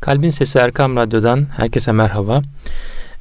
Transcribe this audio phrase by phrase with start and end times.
[0.00, 2.42] Kalbin Sesi Erkam Radyo'dan herkese merhaba.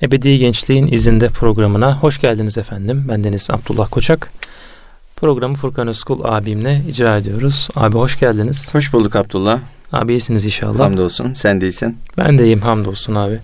[0.01, 3.05] Ebedi Gençliğin İzinde programına hoş geldiniz efendim.
[3.09, 4.29] Ben Deniz Abdullah Koçak.
[5.15, 7.69] Programı Furkan Özkul abimle icra ediyoruz.
[7.75, 8.75] Abi hoş geldiniz.
[8.75, 9.59] Hoş bulduk Abdullah.
[9.91, 10.79] Abi iyisiniz inşallah.
[10.79, 11.33] Hamdolsun.
[11.33, 11.97] Sen de iyisin.
[12.17, 13.39] Ben de iyiyim hamdolsun abi.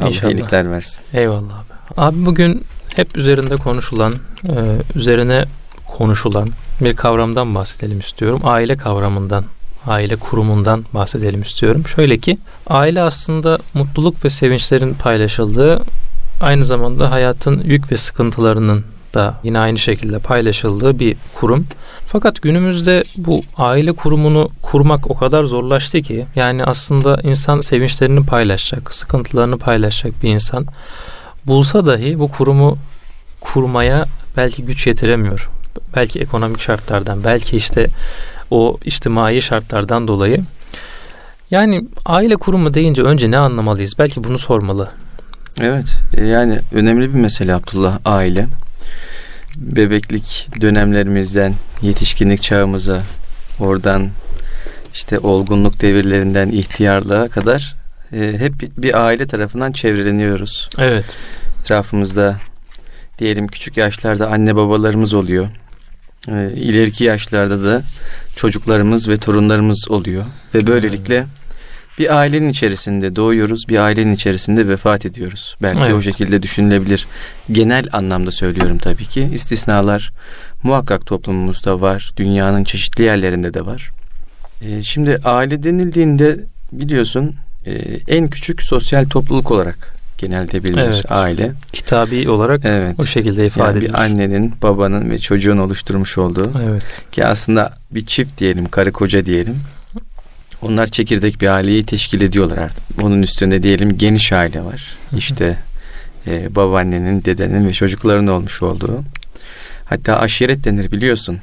[0.00, 0.32] Allah İnşallah.
[0.32, 1.00] iyilikler versin.
[1.14, 1.74] Eyvallah abi.
[1.96, 2.64] Abi bugün
[2.96, 4.12] hep üzerinde konuşulan,
[4.48, 4.52] e,
[4.94, 5.44] üzerine
[5.88, 6.48] konuşulan
[6.80, 8.40] bir kavramdan bahsedelim istiyorum.
[8.44, 9.44] Aile kavramından
[9.86, 11.86] aile kurumundan bahsedelim istiyorum.
[11.86, 15.82] Şöyle ki aile aslında mutluluk ve sevinçlerin paylaşıldığı
[16.40, 18.84] aynı zamanda hayatın yük ve sıkıntılarının
[19.14, 21.66] da yine aynı şekilde paylaşıldığı bir kurum.
[22.06, 28.94] Fakat günümüzde bu aile kurumunu kurmak o kadar zorlaştı ki yani aslında insan sevinçlerini paylaşacak,
[28.94, 30.66] sıkıntılarını paylaşacak bir insan
[31.46, 32.78] bulsa dahi bu kurumu
[33.40, 34.04] kurmaya
[34.36, 35.50] belki güç yetiremiyor.
[35.96, 37.86] Belki ekonomik şartlardan, belki işte
[38.50, 40.40] o içtimai şartlardan dolayı.
[41.50, 43.94] Yani aile kurumu deyince önce ne anlamalıyız?
[43.98, 44.90] Belki bunu sormalı.
[45.60, 48.46] Evet e, yani önemli bir mesele Abdullah aile.
[49.56, 53.02] Bebeklik dönemlerimizden yetişkinlik çağımıza
[53.60, 54.08] oradan
[54.92, 57.74] işte olgunluk devirlerinden ihtiyarlığa kadar
[58.12, 60.68] e, hep bir aile tarafından çevreleniyoruz.
[60.78, 61.16] Evet.
[61.60, 62.36] Etrafımızda
[63.18, 65.46] diyelim küçük yaşlarda anne babalarımız oluyor.
[66.28, 67.82] E, ileriki yaşlarda da
[68.36, 70.24] çocuklarımız ve torunlarımız oluyor.
[70.54, 71.26] Ve böylelikle
[71.98, 75.56] bir ailenin içerisinde doğuyoruz, bir ailenin içerisinde vefat ediyoruz.
[75.62, 75.94] Belki evet.
[75.94, 77.06] o şekilde düşünülebilir.
[77.52, 79.30] Genel anlamda söylüyorum tabii ki.
[79.32, 80.12] İstisnalar
[80.62, 82.12] muhakkak toplumumuzda var.
[82.16, 83.90] Dünyanın çeşitli yerlerinde de var.
[84.62, 86.40] Ee, şimdi aile denildiğinde
[86.72, 87.34] biliyorsun
[87.66, 87.72] e,
[88.08, 89.93] en küçük sosyal topluluk olarak
[90.24, 91.04] genelde bilinir evet.
[91.08, 91.52] aile.
[91.72, 92.94] Kitabi olarak evet.
[92.98, 93.92] o şekilde ifade yani edilir.
[93.92, 96.52] Bir annenin, babanın ve çocuğun oluşturmuş olduğu.
[96.62, 97.00] Evet.
[97.12, 99.56] Ki aslında bir çift diyelim, karı koca diyelim.
[100.62, 102.84] Onlar çekirdek bir aileyi teşkil ediyorlar artık.
[103.02, 104.96] Onun üstünde diyelim geniş aile var.
[105.16, 105.56] İşte
[106.26, 109.00] e, babaannenin, dedenin ve çocukların olmuş olduğu.
[109.84, 111.38] Hatta aşiret denir biliyorsun.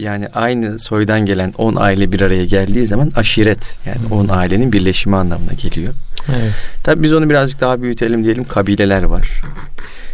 [0.00, 5.16] Yani aynı soydan gelen 10 aile bir araya geldiği zaman aşiret yani 10 ailenin birleşimi
[5.16, 5.94] anlamına geliyor.
[6.28, 6.52] Evet.
[6.84, 9.28] Tabii biz onu birazcık daha büyütelim diyelim kabileler var.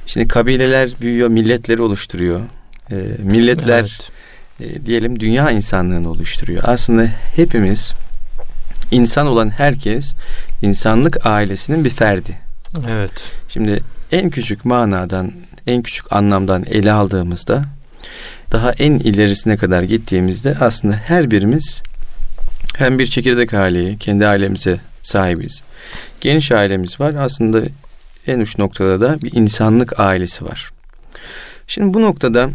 [0.06, 2.40] Şimdi kabileler büyüyor, milletleri oluşturuyor.
[2.90, 4.10] E, milletler
[4.60, 4.76] evet.
[4.76, 6.60] e, diyelim dünya insanlığını oluşturuyor.
[6.64, 7.06] Aslında
[7.36, 7.92] hepimiz
[8.90, 10.14] insan olan herkes
[10.62, 12.38] insanlık ailesinin bir ferdi.
[12.88, 13.30] Evet.
[13.48, 15.32] Şimdi en küçük manadan,
[15.66, 17.64] en küçük anlamdan ele aldığımızda
[18.52, 21.82] daha en ilerisine kadar gittiğimizde aslında her birimiz
[22.76, 25.62] hem bir çekirdek aileyi, kendi ailemize sahibiz.
[26.20, 27.14] Geniş ailemiz var.
[27.14, 27.62] Aslında
[28.26, 30.70] en uç noktada da bir insanlık ailesi var.
[31.66, 32.50] Şimdi bu noktada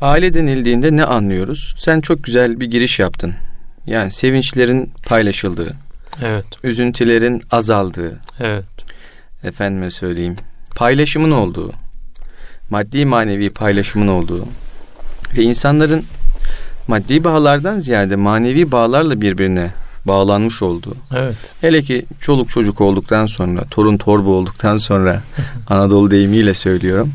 [0.00, 1.74] aile denildiğinde ne anlıyoruz?
[1.78, 3.34] Sen çok güzel bir giriş yaptın.
[3.86, 5.76] Yani sevinçlerin paylaşıldığı.
[6.22, 6.44] Evet.
[6.64, 8.20] Üzüntülerin azaldığı.
[8.40, 8.64] Evet.
[9.44, 10.36] Efendime söyleyeyim.
[10.76, 11.72] Paylaşımın olduğu.
[12.70, 14.48] Maddi manevi paylaşımın olduğu.
[15.36, 16.04] Ve insanların
[16.88, 19.70] maddi bağlardan ziyade manevi bağlarla birbirine
[20.04, 20.96] bağlanmış olduğu.
[21.14, 21.36] Evet.
[21.60, 25.22] Hele ki çoluk çocuk olduktan sonra, torun torba olduktan sonra
[25.68, 27.12] Anadolu deyimiyle söylüyorum.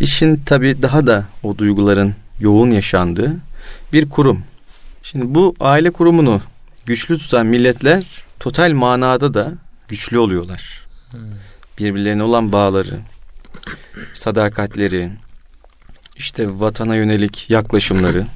[0.00, 3.36] İşin tabii daha da o duyguların yoğun yaşandığı
[3.92, 4.42] bir kurum.
[5.02, 6.40] Şimdi bu aile kurumunu
[6.86, 8.04] güçlü tutan milletler
[8.40, 9.52] total manada da
[9.88, 10.80] güçlü oluyorlar.
[11.10, 11.20] Hmm.
[11.78, 12.98] Birbirlerine olan bağları,
[14.14, 15.10] sadakatleri,
[16.20, 18.26] işte vatana yönelik yaklaşımları.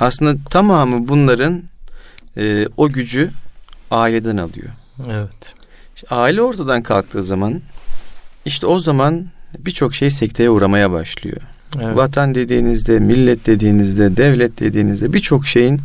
[0.00, 1.62] Aslında tamamı bunların
[2.36, 3.30] e, o gücü
[3.90, 4.68] aileden alıyor.
[5.10, 5.54] Evet.
[5.96, 7.60] İşte aile ortadan kalktığı zaman
[8.44, 9.26] işte o zaman
[9.58, 11.36] birçok şey sekteye uğramaya başlıyor.
[11.80, 11.96] Evet.
[11.96, 15.80] Vatan dediğinizde, millet dediğinizde, devlet dediğinizde birçok şeyin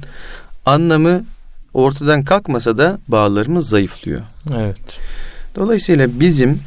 [0.66, 1.23] anlamı
[1.73, 4.22] ortadan kalkmasa da bağlarımız zayıflıyor.
[4.56, 5.00] Evet.
[5.56, 6.59] Dolayısıyla bizim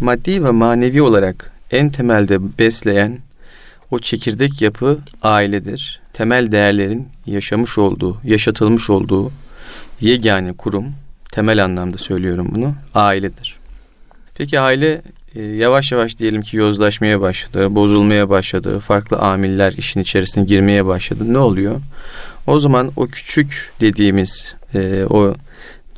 [0.00, 3.25] maddi ve manevi olarak en temelde besleyen
[3.90, 6.00] o çekirdek yapı ailedir.
[6.12, 9.32] Temel değerlerin yaşamış olduğu, yaşatılmış olduğu
[10.00, 10.94] yegane kurum,
[11.32, 13.56] temel anlamda söylüyorum bunu, ailedir.
[14.34, 15.02] Peki aile
[15.34, 21.32] e, yavaş yavaş diyelim ki yozlaşmaya başladı, bozulmaya başladı, farklı amiller işin içerisine girmeye başladı.
[21.32, 21.80] Ne oluyor?
[22.46, 25.34] O zaman o küçük dediğimiz e, o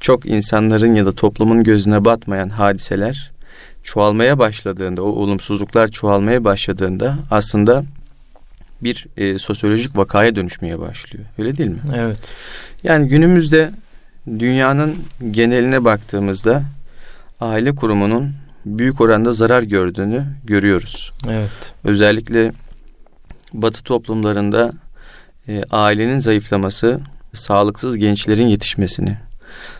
[0.01, 3.31] çok insanların ya da toplumun gözüne batmayan hadiseler
[3.88, 7.85] çoğalmaya başladığında, o olumsuzluklar çoğalmaya başladığında aslında
[8.82, 11.25] bir e, sosyolojik vakaya dönüşmeye başlıyor.
[11.38, 11.81] Öyle değil mi?
[11.94, 12.19] Evet.
[12.82, 13.70] Yani günümüzde
[14.26, 14.96] dünyanın
[15.31, 16.62] geneline baktığımızda
[17.40, 18.32] aile kurumunun
[18.67, 21.12] büyük oranda zarar gördüğünü görüyoruz.
[21.29, 21.50] Evet.
[21.85, 22.52] Özellikle
[23.52, 24.73] Batı toplumlarında
[25.49, 27.00] e, ailenin zayıflaması,
[27.35, 29.17] sağlıksız gençlerin yetişmesini,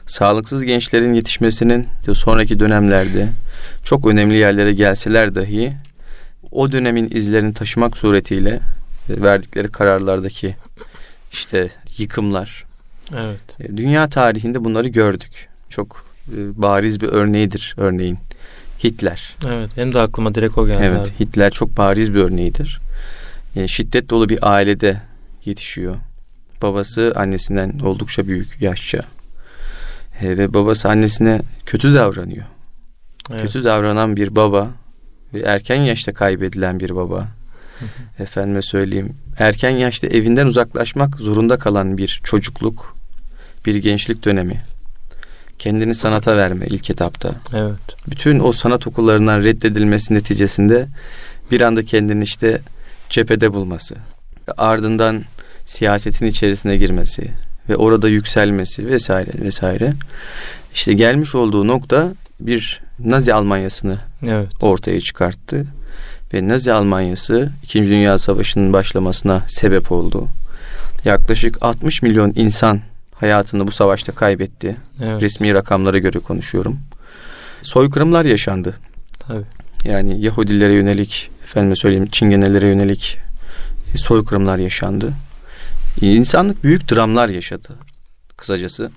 [0.07, 3.29] Sağlıksız gençlerin yetişmesinin sonraki dönemlerde
[3.85, 5.73] çok önemli yerlere gelseler dahi
[6.51, 8.61] o dönemin izlerini taşımak suretiyle
[9.11, 10.57] e, verdikleri kararlardaki
[11.33, 12.65] işte yıkımlar.
[13.17, 13.61] Evet.
[13.61, 15.49] E, dünya tarihinde bunları gördük.
[15.71, 18.19] Çok e, bariz bir örneğidir örneğin
[18.85, 19.37] Hitler.
[19.47, 20.79] Evet, benim de aklıma direkt o geldi.
[20.83, 21.21] Evet, abi.
[21.21, 22.81] Hitler çok bariz bir örneğidir.
[23.67, 25.03] şiddet dolu bir ailede
[25.45, 25.97] yetişiyor.
[26.63, 29.01] Babası annesinden oldukça büyük yaşça.
[30.23, 32.45] ve babası annesine kötü davranıyor.
[33.31, 33.43] Evet.
[33.43, 34.69] Kötü davranan bir baba
[35.35, 37.29] ve erken yaşta kaybedilen bir baba.
[38.19, 39.15] Efendime söyleyeyim.
[39.39, 42.97] Erken yaşta evinden uzaklaşmak zorunda kalan bir çocukluk,
[43.67, 44.63] bir gençlik dönemi.
[45.59, 47.35] Kendini sanata verme ilk etapta.
[47.55, 47.97] Evet.
[48.11, 50.87] Bütün o sanat okullarından reddedilmesi neticesinde
[51.51, 52.61] bir anda kendini işte
[53.09, 53.97] cephede bulması.
[54.57, 55.23] Ardından
[55.67, 57.31] siyasetin içerisine girmesi
[57.69, 59.93] ve orada yükselmesi vesaire vesaire.
[60.75, 62.09] İşte gelmiş olduğu nokta
[62.41, 64.49] bir Nazi Almanyası'nı evet.
[64.61, 65.67] ortaya çıkarttı.
[66.35, 67.83] Ve Nazi Almanyası 2.
[67.83, 70.29] Dünya Savaşı'nın başlamasına sebep oldu.
[71.05, 72.81] Yaklaşık 60 milyon insan
[73.15, 74.75] hayatını bu savaşta kaybetti.
[75.03, 75.23] Evet.
[75.23, 76.79] Resmi rakamlara göre konuşuyorum.
[77.63, 78.77] Soykırımlar yaşandı.
[79.19, 79.45] Tabii.
[79.85, 83.19] Yani Yahudilere yönelik, efendime söyleyeyim Çingenelere yönelik
[83.97, 85.13] soykırımlar yaşandı.
[86.01, 87.69] İnsanlık büyük dramlar yaşadı
[88.37, 88.91] kısacası.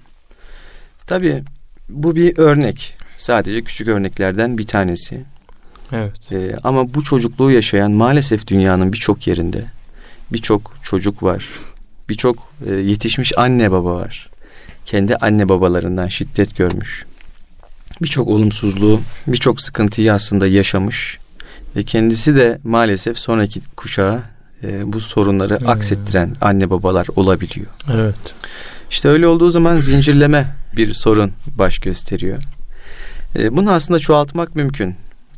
[1.07, 1.43] Tabii
[1.89, 2.97] bu bir örnek.
[3.21, 5.21] Sadece küçük örneklerden bir tanesi.
[5.91, 6.31] Evet.
[6.31, 9.65] Ee, ama bu çocukluğu yaşayan maalesef dünyanın birçok yerinde
[10.31, 11.45] birçok çocuk var.
[12.09, 14.29] Birçok e, yetişmiş anne baba var.
[14.85, 17.05] Kendi anne babalarından şiddet görmüş.
[18.01, 21.19] Birçok olumsuzluğu, birçok sıkıntıyı aslında yaşamış
[21.75, 24.19] ve kendisi de maalesef sonraki kuşağa
[24.63, 25.69] e, bu sorunları hmm.
[25.69, 27.67] aksettiren anne babalar olabiliyor.
[27.93, 28.15] Evet.
[28.89, 32.43] İşte öyle olduğu zaman zincirleme bir sorun baş gösteriyor.
[33.35, 34.95] E, bunu aslında çoğaltmak mümkün.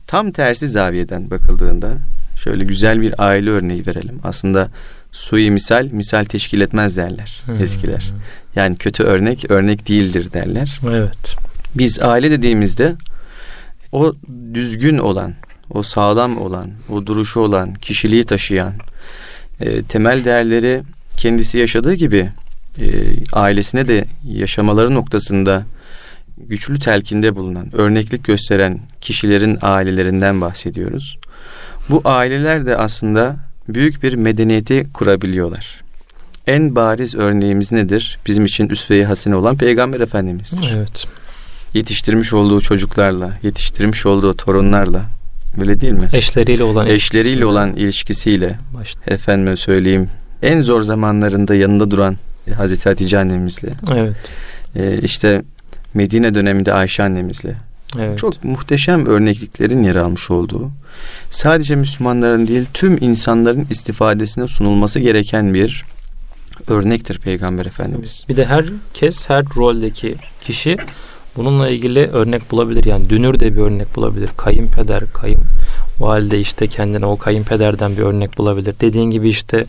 [0.08, 1.98] Tam tersi zaviyeden bakıldığında
[2.44, 4.20] şöyle güzel bir aile örneği verelim.
[4.24, 4.70] Aslında
[5.12, 7.64] suyu misal, misal teşkil etmez derler hmm.
[7.64, 8.12] eskiler.
[8.56, 10.80] Yani kötü örnek, örnek değildir derler.
[10.90, 11.36] Evet.
[11.76, 12.96] Biz aile dediğimizde
[13.92, 14.14] o
[14.54, 15.34] düzgün olan,
[15.70, 18.74] o sağlam olan, o duruşu olan, kişiliği taşıyan,
[19.60, 20.82] e, temel değerleri
[21.18, 22.30] kendisi yaşadığı gibi
[22.80, 22.86] e,
[23.34, 25.64] ailesine de yaşamaları noktasında
[26.38, 31.18] güçlü telkinde bulunan, örneklik gösteren kişilerin ailelerinden bahsediyoruz.
[31.90, 33.36] Bu aileler de aslında
[33.70, 35.84] büyük bir medeniyeti kurabiliyorlar.
[36.48, 38.20] En bariz örneğimiz nedir?
[38.28, 40.74] Bizim için üsve-i hasene olan Peygamber Efendimiz'dir.
[40.76, 41.08] Evet.
[41.74, 45.02] Yetiştirmiş olduğu çocuklarla, yetiştirmiş olduğu torunlarla,
[45.62, 46.10] öyle değil mi?
[46.14, 47.46] Eşleriyle olan eşleriyle ilişkisiyle.
[47.46, 48.60] olan ilişkisiyle.
[48.74, 49.12] Başta.
[49.12, 50.10] Efendime söyleyeyim,
[50.42, 52.18] en zor zamanlarında yanında duran
[52.56, 53.70] Hazreti Hatice annemizle.
[53.92, 54.16] Evet.
[54.76, 55.42] Ee, işte
[55.94, 57.56] Medine döneminde Ayşe annemizle.
[58.00, 58.20] Evet.
[58.20, 60.72] Çok muhteşem örnekliklerin yer almış olduğu,
[61.30, 65.86] sadece Müslümanların değil tüm insanların istifadesine sunulması gereken bir
[66.68, 68.26] örnektir Peygamber Efendimiz.
[68.30, 70.78] Bir de herkes, her roldeki kişi
[71.36, 72.86] bununla ilgili örnek bulabilir.
[72.86, 74.30] Yani dünür de bir örnek bulabilir.
[74.38, 75.42] Kayınpeder, kayın
[76.00, 78.76] valide işte kendine o kayınpederden bir örnek bulabilir.
[78.82, 79.66] Dediğin gibi işte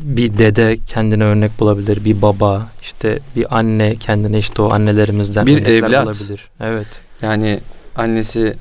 [0.00, 5.66] bir dede kendine örnek bulabilir, bir baba, işte bir anne kendine işte o annelerimizden bir
[5.66, 6.40] evlat bulabilir.
[6.60, 6.86] Evet.
[7.22, 7.60] Yani
[7.96, 8.54] annesi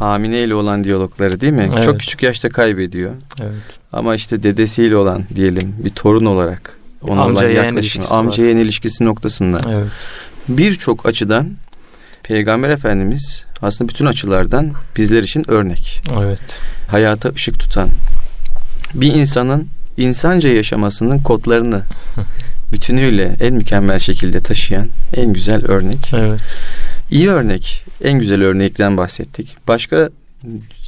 [0.00, 1.68] Amine ile olan diyalogları değil mi?
[1.74, 1.84] Evet.
[1.84, 3.12] Çok küçük yaşta kaybediyor.
[3.42, 3.62] Evet.
[3.92, 9.60] Ama işte dedesiyle olan diyelim bir torun olarak ona olan yaklaşımı, amca yeğen ilişkisi noktasında.
[9.68, 9.90] Evet.
[10.48, 11.50] Birçok açıdan
[12.22, 16.02] Peygamber Efendimiz aslında bütün açılardan bizler için örnek.
[16.20, 16.60] Evet.
[16.88, 17.88] Hayata ışık tutan
[18.94, 21.82] bir insanın insanca yaşamasının kodlarını
[22.72, 26.12] bütünüyle en mükemmel şekilde taşıyan en güzel örnek.
[26.14, 26.40] Evet.
[27.10, 29.56] İyi örnek, en güzel örnekten bahsettik.
[29.68, 30.10] Başka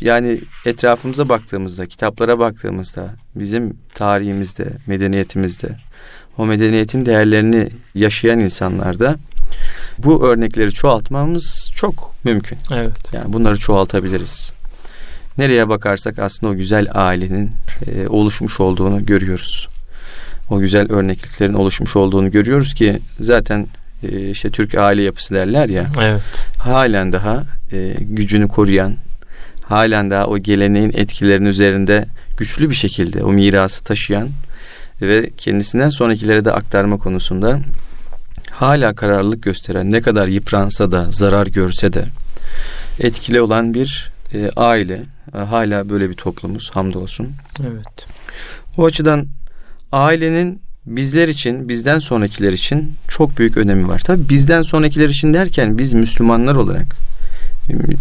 [0.00, 5.68] yani etrafımıza baktığımızda, kitaplara baktığımızda, bizim tarihimizde, medeniyetimizde,
[6.38, 9.16] o medeniyetin değerlerini yaşayan insanlarda
[9.98, 12.58] bu örnekleri çoğaltmamız çok mümkün.
[12.72, 13.12] Evet.
[13.12, 14.52] Yani bunları çoğaltabiliriz
[15.40, 17.52] nereye bakarsak aslında o güzel ailenin
[17.86, 19.68] e, oluşmuş olduğunu görüyoruz.
[20.50, 23.66] O güzel örnekliklerin oluşmuş olduğunu görüyoruz ki zaten
[24.08, 25.86] e, işte Türk aile yapısı derler ya.
[26.00, 26.22] Evet.
[26.58, 28.96] Halen daha e, gücünü koruyan,
[29.62, 32.06] halen daha o geleneğin etkilerinin üzerinde
[32.36, 34.28] güçlü bir şekilde o mirası taşıyan
[35.02, 37.60] ve kendisinden sonrakilere de aktarma konusunda
[38.50, 42.04] hala kararlılık gösteren ne kadar yıpransa da zarar görse de
[43.00, 45.02] etkili olan bir e, aile
[45.34, 47.32] e, hala böyle bir toplumuz hamdolsun.
[47.62, 48.06] Evet.
[48.76, 49.26] O açıdan
[49.92, 54.02] ailenin bizler için, bizden sonrakiler için çok büyük önemi var.
[54.04, 56.96] Tabii bizden sonrakiler için derken biz Müslümanlar olarak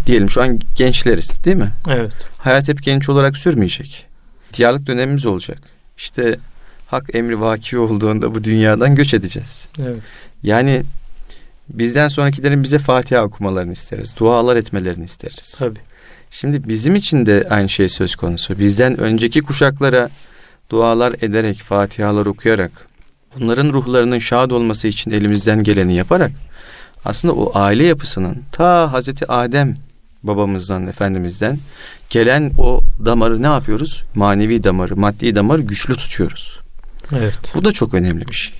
[0.06, 1.72] diyelim şu an gençleriz değil mi?
[1.88, 2.12] Evet.
[2.38, 4.06] Hayat hep genç olarak sürmeyecek.
[4.52, 5.58] Diyarlık dönemimiz olacak.
[5.96, 6.38] İşte
[6.86, 9.68] hak emri vaki olduğunda bu dünyadan göç edeceğiz.
[9.78, 9.98] Evet.
[10.42, 10.82] Yani
[11.68, 14.14] bizden sonrakilerin bize Fatiha okumalarını isteriz.
[14.16, 15.54] Dualar etmelerini isteriz.
[15.58, 15.80] Tabii.
[16.30, 18.58] Şimdi bizim için de aynı şey söz konusu.
[18.58, 20.10] Bizden önceki kuşaklara
[20.70, 22.86] dualar ederek, fatihalar okuyarak,
[23.40, 26.32] onların ruhlarının şad olması için elimizden geleni yaparak
[27.04, 29.76] aslında o aile yapısının ta Hazreti Adem
[30.22, 31.58] babamızdan, efendimizden
[32.10, 34.04] gelen o damarı ne yapıyoruz?
[34.14, 36.60] Manevi damarı, maddi damarı güçlü tutuyoruz.
[37.12, 37.52] Evet.
[37.54, 38.54] Bu da çok önemli bir şey.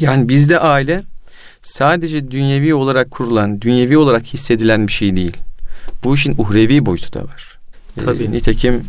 [0.00, 1.02] Yani bizde aile
[1.62, 5.36] sadece dünyevi olarak kurulan, dünyevi olarak hissedilen bir şey değil.
[6.04, 7.58] Bu işin uhrevi boyutu da var.
[8.04, 8.24] Tabii.
[8.24, 8.84] Ee, nitekim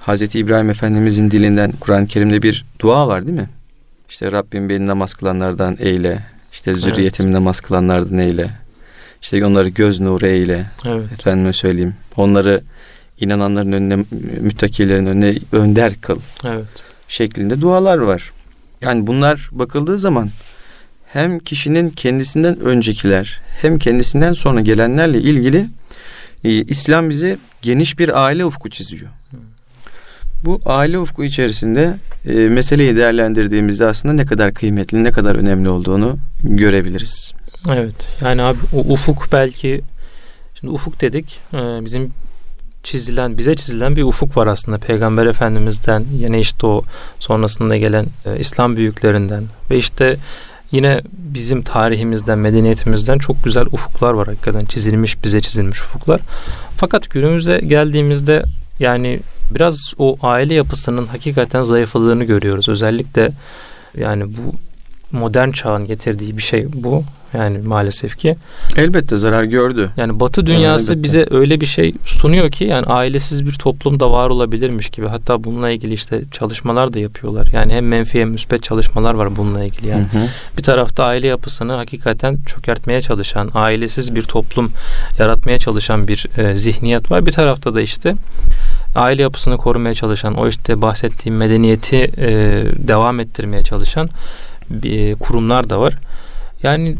[0.00, 3.48] Hazreti İbrahim Efendimizin dilinden Kur'an-ı Kerim'de bir dua var değil mi?
[4.08, 6.18] İşte Rabbim beni namaz kılanlardan eyle.
[6.52, 7.34] İşte zürriyetimi evet.
[7.34, 8.50] namaz kılanlardan eyle.
[9.22, 10.66] İşte onları göz nuru eyle.
[10.86, 11.12] Evet.
[11.12, 11.94] Efendime söyleyeyim.
[12.16, 12.62] Onları
[13.20, 14.04] inananların önüne,
[14.40, 16.18] müttakilerin önüne önder kıl.
[16.46, 16.66] Evet.
[17.08, 18.32] Şeklinde dualar var.
[18.80, 20.30] Yani bunlar bakıldığı zaman
[21.06, 25.66] hem kişinin kendisinden öncekiler hem kendisinden sonra gelenlerle ilgili
[26.44, 29.10] e, İslam bize geniş bir aile ufku çiziyor.
[30.44, 31.96] Bu aile ufku içerisinde
[32.26, 37.32] e, meseleyi değerlendirdiğimizde aslında ne kadar kıymetli, ne kadar önemli olduğunu görebiliriz.
[37.70, 38.08] Evet.
[38.20, 39.80] Yani abi o ufuk belki
[40.60, 41.40] şimdi ufuk dedik.
[41.54, 42.12] E, bizim
[42.82, 46.84] çizilen, bize çizilen bir ufuk var aslında Peygamber Efendimiz'den, yine işte o
[47.18, 50.16] sonrasında gelen e, İslam büyüklerinden ve işte
[50.72, 56.20] yine bizim tarihimizden, medeniyetimizden çok güzel ufuklar var hakikaten çizilmiş, bize çizilmiş ufuklar.
[56.76, 58.42] Fakat günümüze geldiğimizde
[58.78, 62.68] yani biraz o aile yapısının hakikaten zayıfladığını görüyoruz.
[62.68, 63.30] Özellikle
[63.96, 64.54] yani bu
[65.12, 67.04] modern çağın getirdiği bir şey bu.
[67.34, 68.36] Yani maalesef ki.
[68.76, 69.90] Elbette zarar gördü.
[69.96, 74.10] Yani Batı dünyası yani bize öyle bir şey sunuyor ki yani ailesiz bir toplum da
[74.10, 75.06] var olabilirmiş gibi.
[75.06, 77.48] Hatta bununla ilgili işte çalışmalar da yapıyorlar.
[77.52, 79.88] Yani hem menfi hem müspet çalışmalar var bununla ilgili.
[79.88, 80.26] Yani hı hı.
[80.58, 84.70] bir tarafta aile yapısını hakikaten çökertmeye çalışan, ailesiz bir toplum
[85.18, 87.26] yaratmaya çalışan bir e, zihniyet var.
[87.26, 88.14] Bir tarafta da işte
[88.94, 92.28] aile yapısını korumaya çalışan, o işte bahsettiğim medeniyeti e,
[92.76, 94.08] devam ettirmeye çalışan
[94.70, 95.94] bir kurumlar da var.
[96.62, 96.96] Yani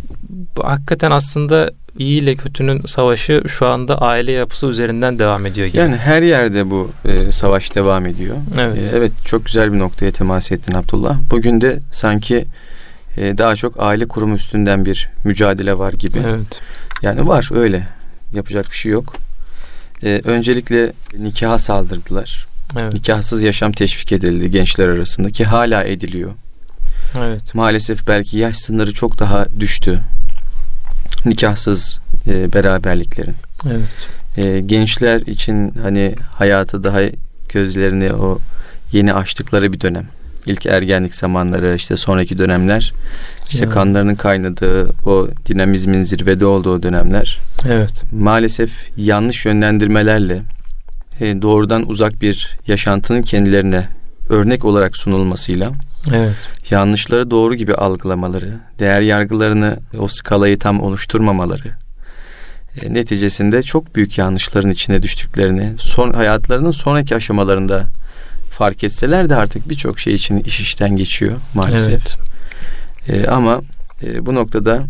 [0.62, 5.76] hakikaten aslında iyi ile kötünün savaşı şu anda aile yapısı üzerinden devam ediyor gibi.
[5.76, 8.36] Yani her yerde bu e, savaş devam ediyor.
[8.58, 8.92] Evet.
[8.92, 11.16] E, evet çok güzel bir noktaya temas ettin Abdullah.
[11.30, 12.44] Bugün de sanki
[13.16, 16.18] e, daha çok aile kurumu üstünden bir mücadele var gibi.
[16.26, 16.60] Evet.
[17.02, 17.88] Yani var öyle.
[18.32, 19.14] Yapacak bir şey yok.
[20.04, 22.46] E, öncelikle nikaha saldırdılar.
[22.78, 22.92] Evet.
[22.92, 26.30] Nikahsız yaşam teşvik edildi gençler arasında ki hala ediliyor.
[27.18, 27.54] Evet.
[27.54, 30.00] Maalesef belki yaş sınırı çok daha düştü.
[31.26, 33.34] Nikahsız e, beraberliklerin.
[33.66, 34.08] Evet.
[34.36, 37.00] E, gençler için hani hayatı daha
[37.48, 38.38] gözlerini o
[38.92, 40.06] yeni açtıkları bir dönem.
[40.46, 42.92] İlk ergenlik zamanları işte sonraki dönemler
[43.48, 43.74] işte yani.
[43.74, 47.38] kanlarının kaynadığı o dinamizmin zirvede olduğu dönemler.
[47.66, 48.02] Evet.
[48.12, 50.42] Maalesef yanlış yönlendirmelerle
[51.20, 53.88] e, doğrudan uzak bir yaşantının kendilerine
[54.28, 55.72] örnek olarak sunulmasıyla
[56.12, 56.36] Evet.
[56.70, 61.68] Yanlışları doğru gibi algılamaları, değer yargılarını o skalayı tam oluşturmamaları
[62.82, 67.84] e, neticesinde çok büyük yanlışların içine düştüklerini son hayatlarının sonraki aşamalarında
[68.50, 71.88] fark etseler de artık birçok şey için iş işten geçiyor maalesef.
[73.08, 73.24] Evet.
[73.24, 73.60] E, ama
[74.04, 74.82] e, bu noktada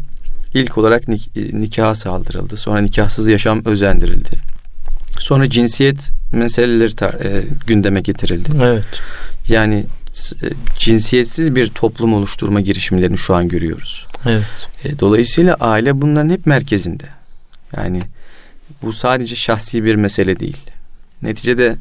[0.55, 2.57] ilk olarak nik- e, nikaha saldırıldı.
[2.57, 4.39] Sonra nikahsız yaşam özendirildi.
[5.19, 8.49] Sonra cinsiyet meseleleri tar- e, gündeme getirildi.
[8.63, 8.85] Evet.
[9.49, 9.85] Yani
[10.79, 14.07] cinsiyetsiz bir toplum oluşturma girişimlerini şu an görüyoruz.
[14.27, 14.69] Evet.
[14.85, 17.05] E, dolayısıyla aile bunların hep merkezinde.
[17.77, 18.03] Yani
[18.83, 20.57] bu sadece şahsi bir mesele değil.
[21.23, 21.77] Neticede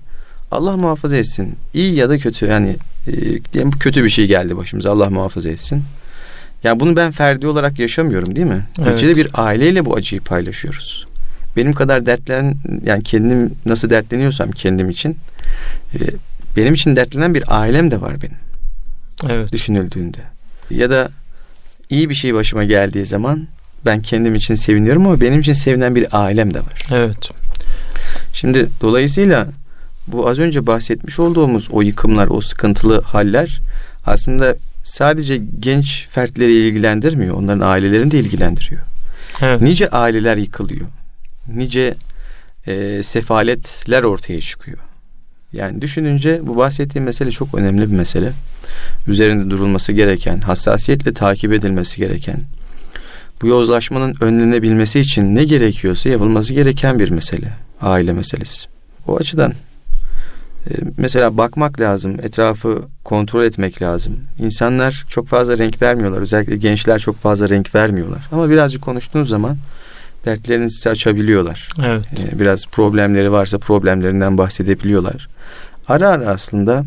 [0.52, 1.56] Allah muhafaza etsin.
[1.74, 2.76] İyi ya da kötü yani
[3.08, 4.92] e, kötü bir şey geldi başımıza.
[4.92, 5.84] Allah muhafaza etsin.
[6.64, 8.68] Yani bunu ben ferdi olarak yaşamıyorum değil mi?
[8.78, 8.88] Evet.
[8.88, 11.08] Neticede bir aileyle bu acıyı paylaşıyoruz.
[11.58, 15.18] Benim kadar dertlen yani kendim nasıl dertleniyorsam kendim için
[16.58, 18.38] benim için dertlenen bir ailem de var benim.
[19.30, 19.52] Evet.
[19.52, 20.20] Düşünüldüğünde.
[20.70, 21.10] Ya da
[21.90, 23.48] iyi bir şey başıma geldiği zaman
[23.86, 26.84] ben kendim için seviniyorum ama benim için sevinen bir ailem de var.
[26.92, 27.30] Evet.
[28.34, 29.48] Şimdi dolayısıyla
[30.08, 33.60] bu az önce bahsetmiş olduğumuz o yıkımlar, o sıkıntılı haller
[34.06, 37.36] aslında sadece genç fertleri ilgilendirmiyor.
[37.36, 38.82] Onların ailelerini de ilgilendiriyor.
[39.42, 39.62] Evet.
[39.62, 40.88] Nice aileler yıkılıyor.
[41.48, 41.96] Nice
[42.68, 44.78] e, sefaletler ortaya çıkıyor.
[45.54, 48.32] Yani düşününce bu bahsettiğim mesele çok önemli bir mesele.
[49.08, 52.42] Üzerinde durulması gereken, hassasiyetle takip edilmesi gereken,
[53.42, 57.54] bu yozlaşmanın önlenebilmesi için ne gerekiyorsa yapılması gereken bir mesele.
[57.82, 58.66] Aile meselesi.
[59.08, 59.54] O açıdan
[60.70, 64.18] e, mesela bakmak lazım, etrafı kontrol etmek lazım.
[64.40, 66.22] İnsanlar çok fazla renk vermiyorlar.
[66.22, 68.28] Özellikle gençler çok fazla renk vermiyorlar.
[68.32, 69.58] Ama birazcık konuştuğunuz zaman
[70.26, 71.70] dertlerini size açabiliyorlar.
[71.84, 72.04] Evet.
[72.34, 75.28] E, biraz problemleri varsa problemlerinden bahsedebiliyorlar.
[75.88, 76.86] Ara ara aslında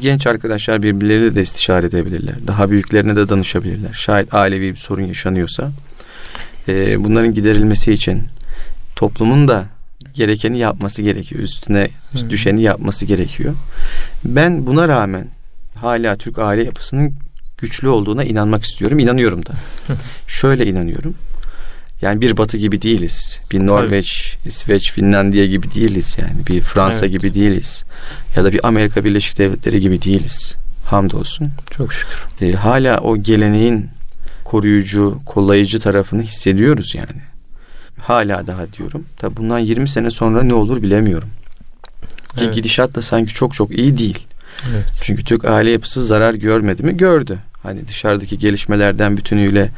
[0.00, 2.34] genç arkadaşlar birbirleriyle de istişare edebilirler.
[2.46, 3.92] Daha büyüklerine de danışabilirler.
[3.92, 5.70] Şayet ailevi bir sorun yaşanıyorsa
[6.68, 8.22] e, bunların giderilmesi için
[8.96, 9.64] toplumun da
[10.14, 11.42] gerekeni yapması gerekiyor.
[11.42, 12.30] Üstüne hmm.
[12.30, 13.54] düşeni yapması gerekiyor.
[14.24, 15.26] Ben buna rağmen
[15.74, 17.14] hala Türk aile yapısının
[17.58, 18.98] güçlü olduğuna inanmak istiyorum.
[18.98, 19.52] İnanıyorum da.
[20.26, 21.14] Şöyle inanıyorum.
[22.02, 23.40] Yani bir batı gibi değiliz.
[23.52, 24.48] Bir Norveç, Tabii.
[24.48, 26.46] İsveç, Finlandiya gibi değiliz yani.
[26.46, 27.12] Bir Fransa evet.
[27.12, 27.84] gibi değiliz.
[28.36, 30.56] Ya da bir Amerika Birleşik Devletleri gibi değiliz.
[30.86, 31.50] Hamdolsun.
[31.70, 32.26] Çok şükür.
[32.40, 33.88] Ee, hala o geleneğin
[34.44, 37.22] koruyucu, kollayıcı tarafını hissediyoruz yani.
[38.00, 39.04] Hala daha diyorum.
[39.16, 41.28] Tabi bundan 20 sene sonra ne olur bilemiyorum.
[42.36, 42.54] Ki evet.
[42.54, 44.26] gidişat da sanki çok çok iyi değil.
[44.70, 44.84] Evet.
[45.02, 46.96] Çünkü Türk aile yapısı zarar görmedi mi?
[46.96, 47.38] Gördü.
[47.62, 49.70] Hani dışarıdaki gelişmelerden bütünüyle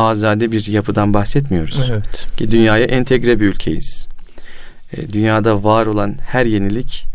[0.00, 1.82] azade bir yapıdan bahsetmiyoruz.
[1.90, 2.26] Evet.
[2.36, 4.06] Ki dünyaya entegre bir ülkeyiz.
[4.92, 7.06] E, dünyada var olan her yenilik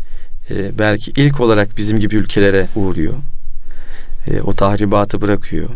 [0.50, 3.14] e, belki ilk olarak bizim gibi ülkelere uğruyor.
[4.26, 5.68] E, o tahribatı bırakıyor.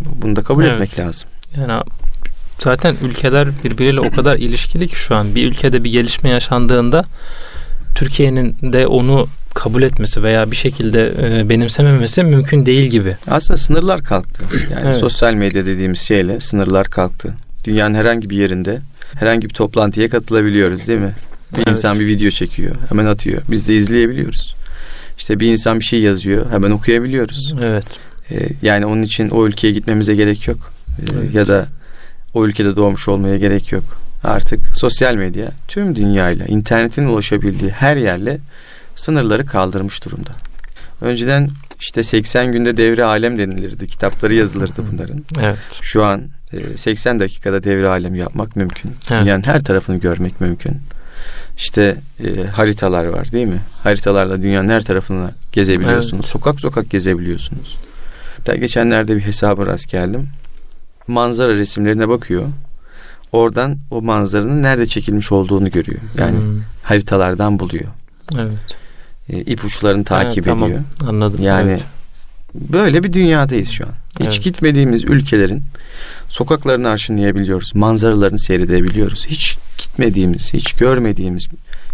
[0.00, 0.72] Bunu da kabul evet.
[0.72, 1.28] etmek lazım.
[1.56, 1.82] Yani
[2.58, 7.04] zaten ülkeler birbiriyle o kadar ilişkili ki şu an bir ülkede bir gelişme yaşandığında
[7.94, 13.16] Türkiye'nin de onu kabul etmesi veya bir şekilde e, benimsememesi mümkün değil gibi.
[13.26, 14.44] Aslında sınırlar kalktı.
[14.72, 14.96] Yani evet.
[14.96, 17.34] sosyal medya dediğimiz şeyle sınırlar kalktı.
[17.64, 18.78] Dünyanın herhangi bir yerinde
[19.14, 21.12] herhangi bir toplantıya katılabiliyoruz değil mi?
[21.52, 21.68] Bir evet.
[21.68, 23.42] insan bir video çekiyor, hemen atıyor.
[23.50, 24.54] Biz de izleyebiliyoruz.
[25.18, 27.54] İşte bir insan bir şey yazıyor, hemen okuyabiliyoruz.
[27.62, 27.86] Evet.
[28.30, 30.72] Ee, yani onun için o ülkeye gitmemize gerek yok.
[30.88, 31.34] Ee, evet.
[31.34, 31.66] Ya da
[32.34, 33.84] o ülkede doğmuş olmaya gerek yok.
[34.24, 38.38] Artık sosyal medya tüm dünyayla, internetin ulaşabildiği her yerle
[38.98, 40.30] sınırları kaldırmış durumda.
[41.00, 43.88] Önceden işte 80 günde devre alem denilirdi.
[43.88, 45.24] Kitapları yazılırdı bunların.
[45.40, 45.58] Evet.
[45.82, 46.22] Şu an
[46.76, 48.92] 80 e, dakikada devre alem yapmak mümkün.
[49.10, 49.22] Evet.
[49.22, 50.80] Dünyanın her tarafını görmek mümkün.
[51.56, 53.60] İşte e, haritalar var değil mi?
[53.82, 56.24] Haritalarla dünyanın her tarafını gezebiliyorsunuz.
[56.24, 56.32] Evet.
[56.32, 57.76] Sokak sokak gezebiliyorsunuz.
[58.36, 60.28] Hatta geçenlerde bir hesaba rast geldim.
[61.06, 62.42] Manzara resimlerine bakıyor.
[63.32, 66.00] Oradan o manzaranın nerede çekilmiş olduğunu görüyor.
[66.18, 66.60] Yani hmm.
[66.82, 67.86] haritalardan buluyor.
[68.36, 68.78] Evet
[69.28, 70.80] e, ipuçlarını takip evet, ediyor.
[70.98, 71.42] Tamam, anladım.
[71.42, 71.82] Yani evet.
[72.54, 73.92] böyle bir dünyadayız şu an.
[74.20, 74.44] Hiç evet.
[74.44, 75.62] gitmediğimiz ülkelerin
[76.28, 77.74] sokaklarını arşınlayabiliyoruz.
[77.74, 79.26] Manzaralarını seyredebiliyoruz.
[79.26, 81.48] Hiç gitmediğimiz, hiç görmediğimiz,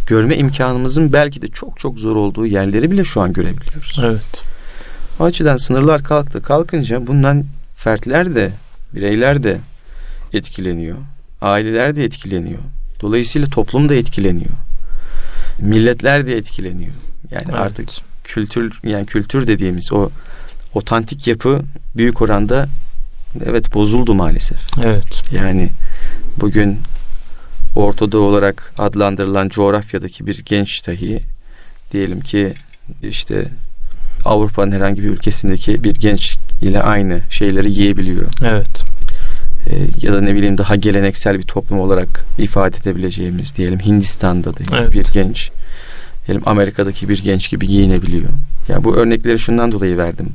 [0.06, 4.00] görme imkanımızın belki de çok çok zor olduğu yerleri bile şu an görebiliyoruz.
[4.04, 4.42] Evet.
[5.20, 6.42] O açıdan sınırlar kalktı.
[6.42, 7.44] Kalkınca bundan
[7.76, 8.50] fertler de,
[8.94, 9.58] bireyler de
[10.32, 10.96] etkileniyor.
[11.40, 12.60] Aileler de etkileniyor.
[13.00, 14.50] Dolayısıyla toplum da etkileniyor.
[15.58, 16.92] Milletler de etkileniyor.
[17.34, 17.60] Yani evet.
[17.60, 17.88] artık
[18.24, 20.10] kültür yani kültür dediğimiz o
[20.74, 21.60] otantik yapı
[21.96, 22.68] büyük oranda
[23.46, 24.58] evet bozuldu maalesef.
[24.82, 25.22] Evet.
[25.32, 25.70] Yani
[26.36, 26.78] bugün
[27.76, 31.20] Orta olarak adlandırılan coğrafyadaki bir genç dahi
[31.92, 32.54] diyelim ki
[33.02, 33.44] işte
[34.24, 38.26] Avrupa'nın herhangi bir ülkesindeki bir genç ile aynı şeyleri yiyebiliyor.
[38.44, 38.82] Evet.
[39.70, 44.76] Ee, ya da ne bileyim daha geleneksel bir toplum olarak ifade edebileceğimiz diyelim Hindistan'da da
[44.78, 44.92] evet.
[44.92, 45.50] bir genç
[46.26, 48.30] diyelim Amerika'daki bir genç gibi giyinebiliyor.
[48.68, 50.28] Yani bu örnekleri şundan dolayı verdim.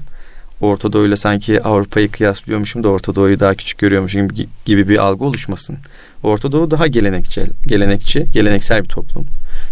[0.61, 4.27] Orta Doğu'yla sanki Avrupa'yı kıyaslıyormuşum da Orta Doğu'yu daha küçük görüyormuşum
[4.65, 5.77] gibi bir algı oluşmasın.
[6.23, 9.25] Orta Doğu daha gelenekçi, gelenekçi, geleneksel bir toplum.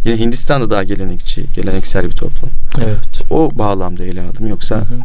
[0.06, 2.50] Yine Hindistan'da daha gelenekçi, geleneksel bir toplum.
[2.78, 3.32] Evet.
[3.32, 4.48] O bağlamda ele aldım.
[4.48, 5.00] Yoksa hı hı.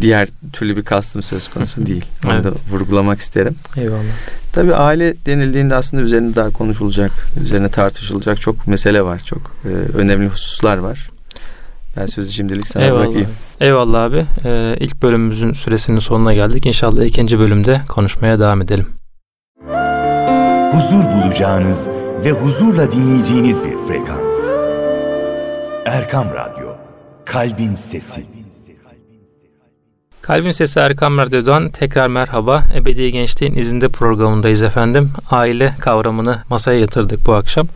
[0.00, 2.04] Diğer türlü bir kastım söz konusu değil.
[2.26, 2.44] Onu evet.
[2.44, 3.54] da vurgulamak isterim.
[3.76, 4.02] Eyvallah.
[4.52, 9.22] Tabii aile denildiğinde aslında üzerine daha konuşulacak, üzerine tartışılacak çok mesele var.
[9.24, 11.10] Çok e, önemli hususlar var.
[11.96, 13.00] Ben sözü şimdilik sana Eyvallah.
[13.04, 13.28] bırakayım.
[13.60, 14.26] Eyvallah abi.
[14.44, 16.66] Ee, ilk bölümümüzün süresinin sonuna geldik.
[16.66, 18.86] İnşallah ikinci bölümde konuşmaya devam edelim.
[20.72, 21.90] Huzur bulacağınız
[22.24, 24.36] ve huzurla dinleyeceğiniz bir frekans.
[25.86, 26.68] Erkam Radyo,
[27.24, 28.20] Kalbin Sesi.
[28.20, 28.41] Kalbin
[30.26, 32.64] Sesi Erkam Radyo'dan tekrar merhaba.
[32.74, 35.10] Ebedi Gençliğin izinde programındayız efendim.
[35.30, 37.66] Aile kavramını masaya yatırdık bu akşam.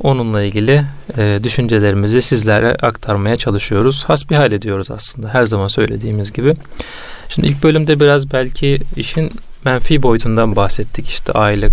[0.00, 0.84] Onunla ilgili
[1.18, 4.04] e, düşüncelerimizi sizlere aktarmaya çalışıyoruz.
[4.04, 6.54] Hasbihal ediyoruz aslında her zaman söylediğimiz gibi.
[7.28, 9.30] Şimdi ilk bölümde biraz belki işin
[9.64, 11.08] menfi boyutundan bahsettik.
[11.08, 11.68] İşte aile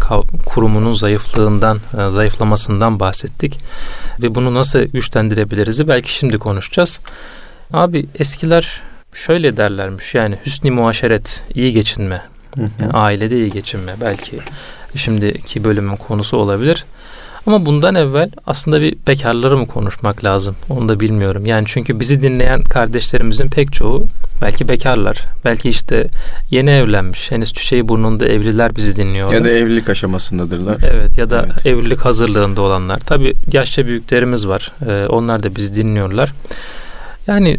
[0.45, 3.59] kurumunun zayıflığından, e, zayıflamasından bahsettik.
[4.21, 6.99] Ve bunu nasıl güçlendirebiliriz belki şimdi konuşacağız.
[7.73, 8.81] Abi eskiler
[9.17, 12.21] şöyle derlermiş yani hüsnü muaşeret, iyi geçinme.
[12.57, 14.39] Yani ailede iyi geçinme belki
[14.95, 16.85] şimdiki bölümün konusu olabilir.
[17.47, 20.55] Ama bundan evvel aslında bir bekarları mı konuşmak lazım?
[20.69, 21.45] Onu da bilmiyorum.
[21.45, 24.05] Yani çünkü bizi dinleyen kardeşlerimizin pek çoğu
[24.41, 25.17] belki bekarlar.
[25.45, 26.07] Belki işte
[26.51, 27.31] yeni evlenmiş.
[27.31, 29.35] Henüz tüşeyi burnunda evliler bizi dinliyorlar.
[29.35, 30.77] Ya da evlilik aşamasındadırlar.
[30.91, 31.65] Evet ya da evet.
[31.65, 32.99] evlilik hazırlığında olanlar.
[32.99, 34.71] Tabii yaşça büyüklerimiz var.
[34.87, 36.33] Ee, onlar da bizi dinliyorlar.
[37.27, 37.57] Yani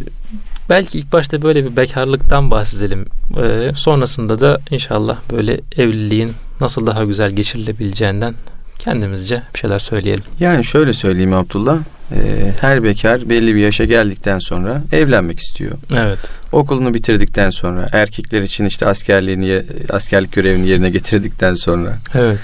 [0.69, 3.05] belki ilk başta böyle bir bekarlıktan bahsedelim.
[3.41, 8.33] Ee, sonrasında da inşallah böyle evliliğin nasıl daha güzel geçirilebileceğinden
[8.79, 10.23] kendimizce bir şeyler söyleyelim.
[10.39, 11.77] Yani şöyle söyleyeyim Abdullah.
[12.11, 15.71] E, her bekar belli bir yaşa geldikten sonra evlenmek istiyor.
[15.95, 16.19] Evet.
[16.51, 21.97] Okulunu bitirdikten sonra erkekler için işte askerliğini askerlik görevini yerine getirdikten sonra.
[22.13, 22.39] Evet.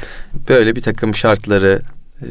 [0.49, 1.81] Böyle bir takım şartları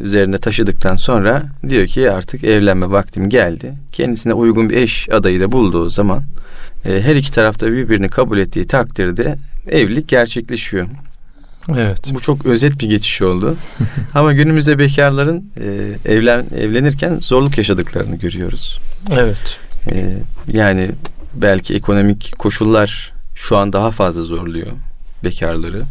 [0.02, 3.74] üzerinde taşıdıktan sonra diyor ki artık evlenme vaktim geldi.
[3.92, 6.22] Kendisine uygun bir eş adayı da bulduğu zaman
[6.84, 9.36] e, her iki tarafta birbirini kabul ettiği takdirde
[9.70, 10.86] evlilik gerçekleşiyor.
[11.68, 12.14] Evet.
[12.14, 13.56] Bu çok özet bir geçiş oldu.
[14.14, 18.80] Ama günümüzde bekarların e, evlen evlenirken zorluk yaşadıklarını görüyoruz.
[19.12, 19.58] Evet.
[19.90, 20.16] E,
[20.52, 20.90] yani
[21.34, 24.66] belki ekonomik koşullar şu an daha fazla zorluyor
[25.24, 25.82] bekarları.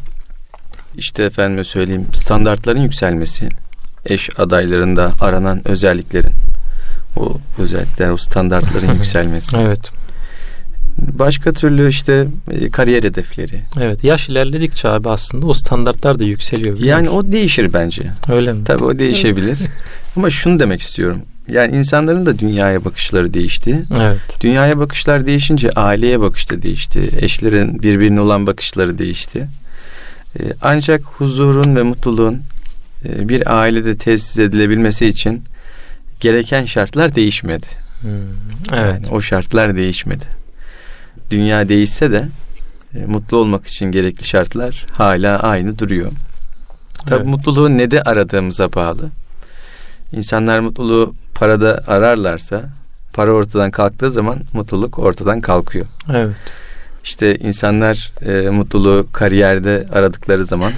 [0.97, 3.49] İşte efendime söyleyeyim standartların yükselmesi,
[4.05, 6.33] eş adaylarında aranan özelliklerin,
[7.17, 9.57] o özellikler, o standartların yükselmesi.
[9.57, 9.91] Evet.
[10.99, 13.61] Başka türlü işte e, kariyer hedefleri.
[13.81, 16.79] Evet yaş ilerledikçe abi aslında o standartlar da yükseliyor.
[16.79, 17.17] Yani musun?
[17.17, 18.03] o değişir bence.
[18.29, 18.63] Öyle mi?
[18.63, 19.57] Tabii o değişebilir.
[20.15, 21.21] Ama şunu demek istiyorum.
[21.47, 23.83] Yani insanların da dünyaya bakışları değişti.
[23.99, 24.19] Evet.
[24.41, 27.09] Dünyaya bakışlar değişince aileye bakış da değişti.
[27.19, 29.47] Eşlerin birbirine olan bakışları değişti.
[30.39, 32.41] E, ancak huzurun ve mutluluğun
[33.03, 35.43] bir ailede tesis edilebilmesi için
[36.19, 37.67] gereken şartlar değişmedi.
[38.01, 38.11] Hmm,
[38.73, 38.93] evet.
[38.93, 40.43] Yani o şartlar değişmedi
[41.33, 42.25] dünya değişse de
[42.95, 46.11] e, mutlu olmak için gerekli şartlar hala aynı duruyor.
[47.05, 47.27] Tabii evet.
[47.27, 49.09] mutluluğu ne de aradığımıza bağlı.
[50.11, 52.63] İnsanlar mutluluğu parada ararlarsa
[53.13, 55.85] para ortadan kalktığı zaman mutluluk ortadan kalkıyor.
[56.11, 56.35] Evet.
[57.03, 60.73] İşte insanlar e, mutluluğu kariyerde aradıkları zaman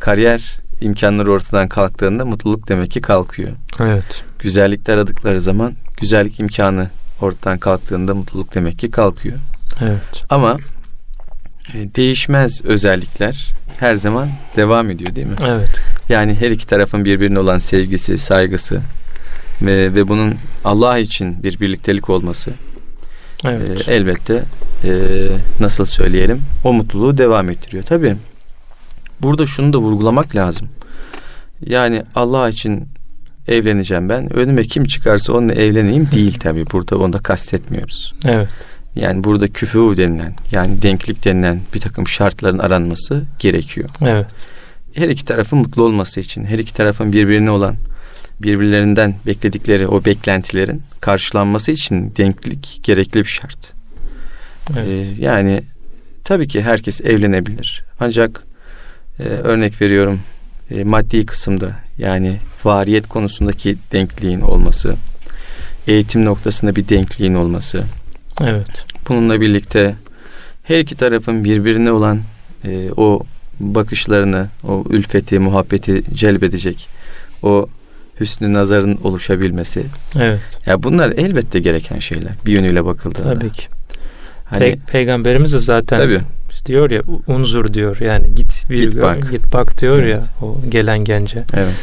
[0.00, 3.50] kariyer imkanları ortadan kalktığında mutluluk demek ki kalkıyor.
[3.80, 4.24] Evet.
[4.38, 6.90] Güzellikte aradıkları zaman güzellik imkanı
[7.20, 9.38] ortadan kalktığında mutluluk demek ki kalkıyor.
[9.80, 10.24] Evet.
[10.30, 10.56] Ama
[11.74, 15.36] e, değişmez özellikler her zaman devam ediyor değil mi?
[15.46, 15.70] Evet.
[16.08, 18.80] Yani her iki tarafın birbirine olan sevgisi, saygısı
[19.62, 22.50] ve, ve bunun Allah için bir birliktelik olması
[23.44, 23.88] evet.
[23.88, 24.42] e, elbette
[24.84, 24.92] e,
[25.60, 27.84] nasıl söyleyelim o mutluluğu devam ettiriyor.
[27.84, 28.16] Tabii
[29.22, 30.68] burada şunu da vurgulamak lazım.
[31.66, 32.88] Yani Allah için
[33.48, 34.32] evleneceğim ben.
[34.32, 36.64] Önüme kim çıkarsa onunla evleneyim değil tabii.
[36.72, 38.14] Burada onu da kastetmiyoruz.
[38.24, 38.48] Evet.
[38.96, 43.90] Yani burada küfü denilen yani denklik denilen bir takım şartların aranması gerekiyor.
[44.02, 44.26] Evet.
[44.94, 47.76] Her iki tarafın mutlu olması için, her iki tarafın birbirine olan
[48.40, 53.72] birbirlerinden bekledikleri o beklentilerin karşılanması için denklik gerekli bir şart.
[54.76, 54.86] Evet.
[54.88, 55.62] Ee, yani
[56.24, 57.84] tabii ki herkes evlenebilir.
[58.00, 58.44] Ancak
[59.20, 60.20] e, örnek veriyorum
[60.70, 64.94] e, maddi kısımda yani variyet konusundaki denkliğin olması,
[65.86, 67.84] eğitim noktasında bir denkliğin olması,
[68.40, 68.86] Evet.
[69.08, 69.94] Bununla birlikte
[70.62, 72.20] her iki tarafın birbirine olan
[72.64, 73.20] e, o
[73.60, 76.88] bakışlarını, o ülfeti, muhabbeti celbedecek
[77.42, 77.68] o
[78.20, 79.84] hüsnü nazarın oluşabilmesi.
[80.16, 80.58] Evet.
[80.66, 83.34] Ya bunlar elbette gereken şeyler bir yönüyle bakıldığında.
[83.34, 83.62] Tabii ki.
[84.44, 86.20] Hani, Pe- Peygamberimiz de zaten tabii.
[86.66, 90.14] Diyor ya unzur diyor yani git bir git bak, git bak diyor evet.
[90.14, 91.44] ya o gelen gence.
[91.54, 91.74] Evet.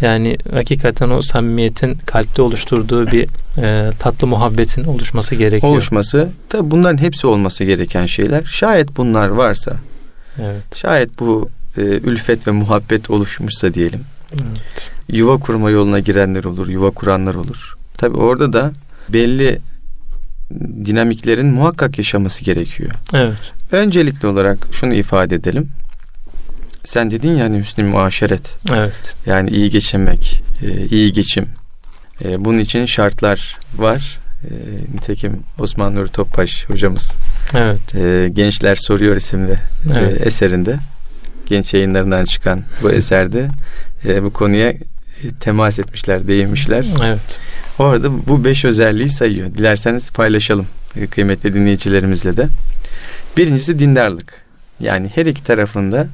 [0.00, 5.72] Yani hakikaten o samimiyetin kalpte oluşturduğu bir e, tatlı muhabbetin oluşması gerekiyor.
[5.72, 6.28] Oluşması.
[6.48, 8.44] Tabi bunların hepsi olması gereken şeyler.
[8.44, 9.76] Şayet bunlar varsa,
[10.40, 10.76] evet.
[10.76, 14.00] şayet bu e, ülfet ve muhabbet oluşmuşsa diyelim.
[14.32, 14.90] Evet.
[15.08, 17.76] Yuva kurma yoluna girenler olur, yuva kuranlar olur.
[17.96, 18.72] Tabi orada da
[19.08, 19.58] belli
[20.84, 22.90] dinamiklerin muhakkak yaşaması gerekiyor.
[23.14, 23.52] Evet.
[23.72, 25.70] Öncelikli olarak şunu ifade edelim
[26.86, 28.56] sen dedin ya hani hüsnü muaşeret.
[28.74, 29.14] Evet.
[29.26, 31.46] Yani iyi geçinmek, e, iyi geçim.
[32.24, 34.18] E, bunun için şartlar var.
[34.44, 34.52] E,
[34.94, 37.16] nitekim Osman Nuri Topbaş hocamız
[37.54, 37.80] evet.
[38.36, 39.58] Gençler Soruyor isimli
[39.96, 40.26] evet.
[40.26, 40.76] eserinde
[41.46, 43.48] genç yayınlarından çıkan bu eserde
[44.04, 44.72] bu konuya
[45.40, 46.84] temas etmişler, değinmişler.
[47.04, 47.38] Evet.
[47.78, 49.54] Orada bu beş özelliği sayıyor.
[49.54, 50.66] Dilerseniz paylaşalım
[51.10, 52.48] kıymetli dinleyicilerimizle de.
[53.36, 54.46] Birincisi dindarlık.
[54.80, 56.06] Yani her iki tarafında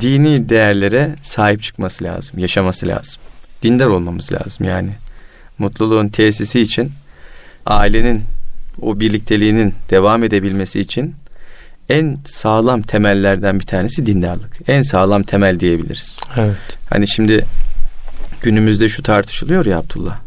[0.00, 3.22] dini değerlere sahip çıkması lazım, yaşaması lazım.
[3.62, 4.90] Dindar olmamız lazım yani.
[5.58, 6.92] Mutluluğun tesisi için
[7.66, 8.22] ailenin
[8.82, 11.14] o birlikteliğinin devam edebilmesi için
[11.88, 14.56] en sağlam temellerden bir tanesi dindarlık.
[14.68, 16.18] En sağlam temel diyebiliriz.
[16.36, 16.56] Evet.
[16.90, 17.44] Hani şimdi
[18.42, 20.20] günümüzde şu tartışılıyor ya Abdullah.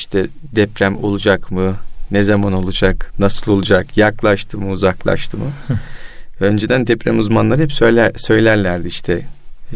[0.00, 1.76] İşte deprem olacak mı?
[2.10, 3.12] Ne zaman olacak?
[3.18, 3.96] Nasıl olacak?
[3.96, 4.70] Yaklaştı mı?
[4.70, 5.44] Uzaklaştı mı?
[6.40, 9.26] Önceden deprem uzmanları hep söyler söylerlerdi işte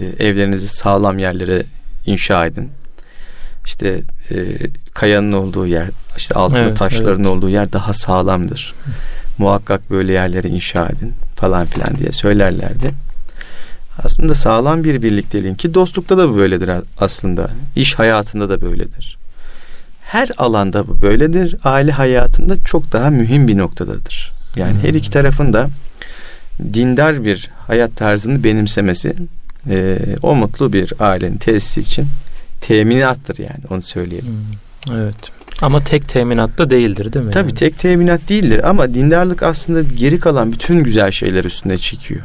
[0.00, 1.66] e, evlerinizi sağlam yerlere
[2.06, 2.70] inşa edin.
[3.64, 4.36] İşte e,
[4.94, 7.32] kayanın olduğu yer, işte altında evet, taşların evet.
[7.32, 8.74] olduğu yer daha sağlamdır.
[9.38, 12.90] Muhakkak böyle yerlere inşa edin falan filan diye söylerlerdi.
[14.04, 17.50] Aslında sağlam bir birlikteliğin ki dostlukta da böyledir aslında.
[17.76, 19.23] İş hayatında da böyledir.
[20.04, 21.56] Her alanda bu böyledir.
[21.64, 24.32] Aile hayatında çok daha mühim bir noktadadır.
[24.56, 24.88] Yani hmm.
[24.88, 25.68] her iki tarafın da
[26.74, 29.14] dindar bir hayat tarzını benimsemesi
[29.70, 32.06] e, o mutlu bir ailenin tesisi için
[32.60, 34.32] teminattır yani onu söyleyelim.
[34.86, 35.16] Hmm, evet.
[35.62, 37.30] Ama tek teminat da değildir değil mi?
[37.30, 37.58] Tabii yani?
[37.58, 42.20] tek teminat değildir ama dindarlık aslında geri kalan bütün güzel şeyler üstüne çekiyor.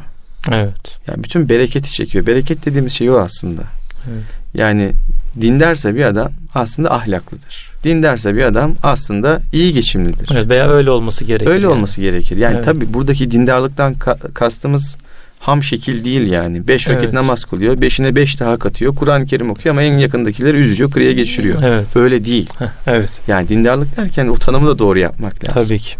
[0.50, 0.98] Evet.
[1.08, 2.26] Yani bütün bereketi çekiyor.
[2.26, 3.62] Bereket dediğimiz şey o aslında.
[4.10, 4.24] Evet.
[4.54, 4.92] Yani
[5.40, 7.70] dindarsa bir adam aslında ahlaklıdır.
[7.84, 10.28] Dindarsa bir adam aslında iyi geçimlidir.
[10.32, 11.46] Evet veya öyle olması gerekir.
[11.50, 11.74] Öyle yani.
[11.74, 12.36] olması gerekir.
[12.36, 12.64] Yani evet.
[12.64, 14.96] tabii buradaki dindarlıktan ka- kastımız
[15.40, 16.68] ham şekil değil yani.
[16.68, 17.12] Beş vakit evet.
[17.12, 17.80] namaz kılıyor.
[17.80, 18.94] Beşine beş daha katıyor.
[18.94, 20.90] Kur'an-ı Kerim okuyor ama en yakındakileri üzüyor.
[20.90, 21.62] Kırıya geçiriyor.
[21.62, 21.96] Evet.
[21.96, 22.50] Öyle değil.
[22.86, 23.10] evet.
[23.28, 25.68] Yani dindarlık derken o tanımı da doğru yapmak lazım.
[25.68, 25.96] Tabii ki.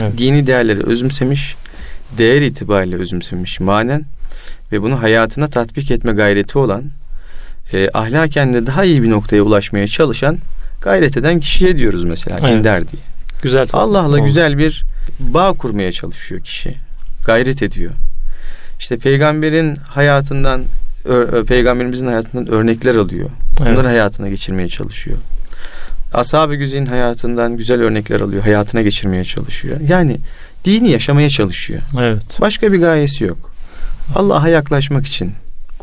[0.00, 0.18] Evet.
[0.18, 1.56] Dini değerleri özümsemiş,
[2.18, 4.04] değer itibariyle özümsemiş manen
[4.72, 6.84] ve bunu hayatına tatbik etme gayreti olan
[7.72, 10.38] e, ahlaken de daha iyi bir noktaya ulaşmaya çalışan
[10.80, 12.50] gayret eden kişiye diyoruz mesela evet.
[12.50, 13.02] dindar diye.
[13.42, 13.68] Güzel.
[13.72, 14.84] Allah'la güzel bir
[15.20, 16.74] bağ kurmaya çalışıyor kişi.
[17.26, 17.92] Gayret ediyor.
[18.78, 20.64] İşte peygamberin hayatından
[21.48, 23.30] peygamberimizin hayatından örnekler alıyor.
[23.60, 23.68] Evet.
[23.68, 25.18] Onları hayatına geçirmeye çalışıyor.
[26.14, 28.42] Ashab-ı Güzin hayatından güzel örnekler alıyor.
[28.42, 29.80] Hayatına geçirmeye çalışıyor.
[29.88, 30.16] Yani
[30.64, 31.80] dini yaşamaya çalışıyor.
[32.00, 32.38] Evet.
[32.40, 33.52] Başka bir gayesi yok.
[34.14, 35.32] Allah'a yaklaşmak için,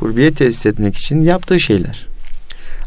[0.03, 2.07] kurbiyet tesis etmek için yaptığı şeyler.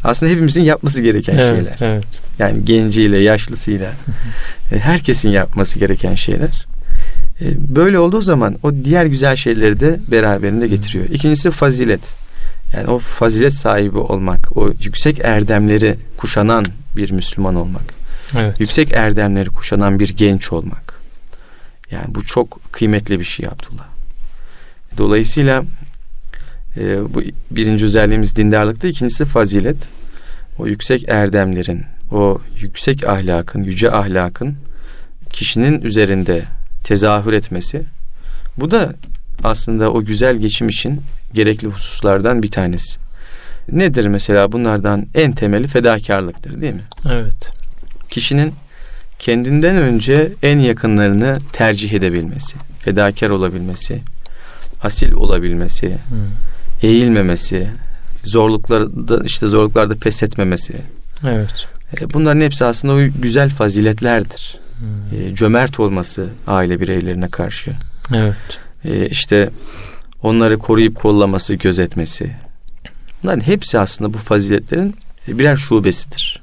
[0.03, 1.93] Aslında hepimizin yapması gereken evet, şeyler.
[1.93, 2.05] Evet.
[2.39, 3.91] Yani genciyle, yaşlısıyla
[4.71, 6.65] e, herkesin yapması gereken şeyler.
[7.41, 11.05] E, böyle olduğu zaman o diğer güzel şeyleri de beraberinde getiriyor.
[11.05, 12.01] İkincisi fazilet.
[12.73, 17.93] Yani o fazilet sahibi olmak, o yüksek erdemleri kuşanan bir Müslüman olmak.
[18.37, 18.59] Evet.
[18.59, 20.99] Yüksek erdemleri kuşanan bir genç olmak.
[21.91, 23.87] Yani bu çok kıymetli bir şey Abdullah.
[24.97, 25.63] Dolayısıyla
[26.79, 29.89] e, bu birinci özelliğimiz dindarlıkta, ikincisi fazilet.
[30.59, 34.55] O yüksek erdemlerin, o yüksek ahlakın, yüce ahlakın
[35.33, 36.43] kişinin üzerinde
[36.83, 37.83] tezahür etmesi.
[38.57, 38.93] Bu da
[39.43, 41.01] aslında o güzel geçim için
[41.33, 42.99] gerekli hususlardan bir tanesi.
[43.71, 46.85] Nedir mesela bunlardan en temeli fedakarlıktır değil mi?
[47.09, 47.51] Evet.
[48.09, 48.53] Kişinin
[49.19, 54.01] kendinden önce en yakınlarını tercih edebilmesi, fedakar olabilmesi,
[54.81, 56.17] asil olabilmesi, hmm.
[56.81, 57.69] Eğilmemesi,
[58.23, 60.73] zorluklarda işte zorluklarda pes etmemesi.
[61.27, 61.67] Evet.
[62.01, 64.57] E, bunların hepsi aslında o güzel faziletlerdir.
[64.79, 65.35] Hmm.
[65.35, 67.71] Cömert olması aile bireylerine karşı.
[68.13, 68.59] Evet.
[68.85, 69.49] E, işte
[70.23, 72.35] onları koruyup kollaması, gözetmesi.
[73.23, 74.95] Bunların hepsi aslında bu faziletlerin
[75.27, 76.41] birer şubesidir.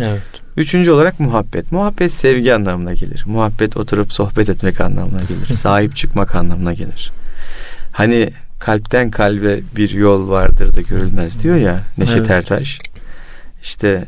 [0.00, 0.22] Evet.
[0.56, 1.72] Üçüncü olarak muhabbet.
[1.72, 3.24] Muhabbet sevgi anlamına gelir.
[3.26, 5.46] Muhabbet oturup sohbet etmek anlamına gelir.
[5.54, 7.12] Sahip çıkmak anlamına gelir.
[7.92, 8.30] Hani
[8.64, 12.30] kalpten kalbe bir yol vardır da görülmez diyor ya Neşet evet.
[12.30, 12.78] Ertaş.
[13.62, 14.04] İşte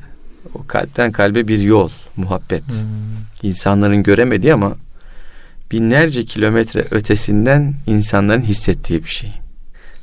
[0.54, 2.68] o kalpten kalbe bir yol, muhabbet.
[2.68, 3.48] Hmm.
[3.50, 4.76] İnsanların göremediği ama
[5.72, 9.32] binlerce kilometre ötesinden insanların hissettiği bir şey.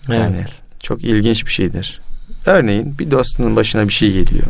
[0.09, 0.19] Evet.
[0.19, 0.45] Yani
[0.83, 2.01] çok ilginç bir şeydir.
[2.45, 4.47] Örneğin bir dostunun başına bir şey geliyor.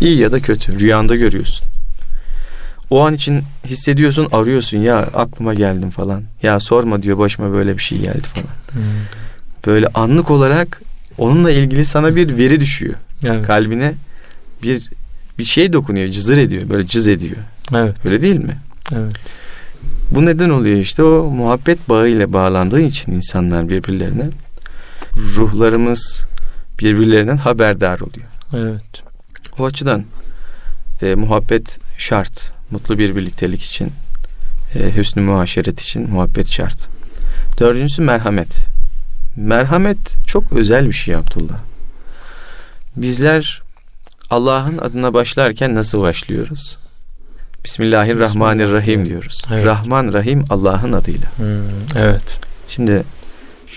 [0.00, 0.80] İyi ya da kötü.
[0.80, 1.68] Rüyanda görüyorsun.
[2.90, 6.22] O an için hissediyorsun, arıyorsun ya aklıma geldim falan.
[6.42, 8.46] Ya sorma diyor başıma böyle bir şey geldi falan.
[8.72, 8.82] Hmm.
[9.66, 10.82] Böyle anlık olarak
[11.18, 12.94] onunla ilgili sana bir veri düşüyor.
[13.24, 13.46] Evet.
[13.46, 13.94] Kalbine
[14.62, 14.90] bir
[15.38, 17.36] bir şey dokunuyor, cızır ediyor, böyle cız ediyor.
[17.74, 18.06] Evet.
[18.06, 18.56] Öyle değil mi?
[18.94, 19.16] Evet.
[20.10, 24.30] Bu neden oluyor işte o muhabbet bağı ile bağlandığı için insanlar birbirlerine
[25.16, 26.26] ruhlarımız
[26.78, 28.26] birbirlerinden haberdar oluyor.
[28.54, 29.02] Evet.
[29.58, 30.04] O açıdan
[31.02, 32.55] e, muhabbet şart.
[32.70, 33.92] Mutlu bir birliktelik için,
[34.74, 36.88] e, hüsnü muaşeret için muhabbet şart.
[37.60, 38.66] Dördüncüsü merhamet.
[39.36, 41.58] Merhamet çok özel bir şey Abdullah.
[42.96, 43.62] Bizler
[44.30, 46.78] Allah'ın adına başlarken nasıl başlıyoruz?
[47.64, 49.42] Bismillahirrahmanirrahim diyoruz.
[49.50, 49.66] Evet.
[49.66, 51.28] Rahman Rahim Allah'ın adıyla.
[51.36, 51.46] Hmm,
[51.96, 52.40] evet.
[52.68, 53.02] Şimdi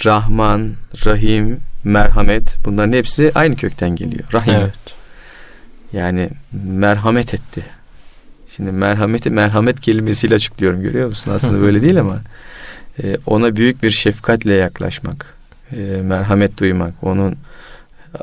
[0.05, 0.73] Rahman,
[1.05, 4.23] Rahim, merhamet bunların hepsi aynı kökten geliyor.
[4.33, 4.53] Rahim.
[4.53, 4.73] Evet.
[5.93, 7.63] Yani merhamet etti.
[8.55, 11.31] Şimdi merhameti merhamet kelimesiyle açıklıyorum görüyor musun?
[11.31, 12.21] Aslında böyle değil ama
[13.03, 15.35] e, ona büyük bir şefkatle yaklaşmak,
[15.71, 17.35] e, merhamet duymak, onun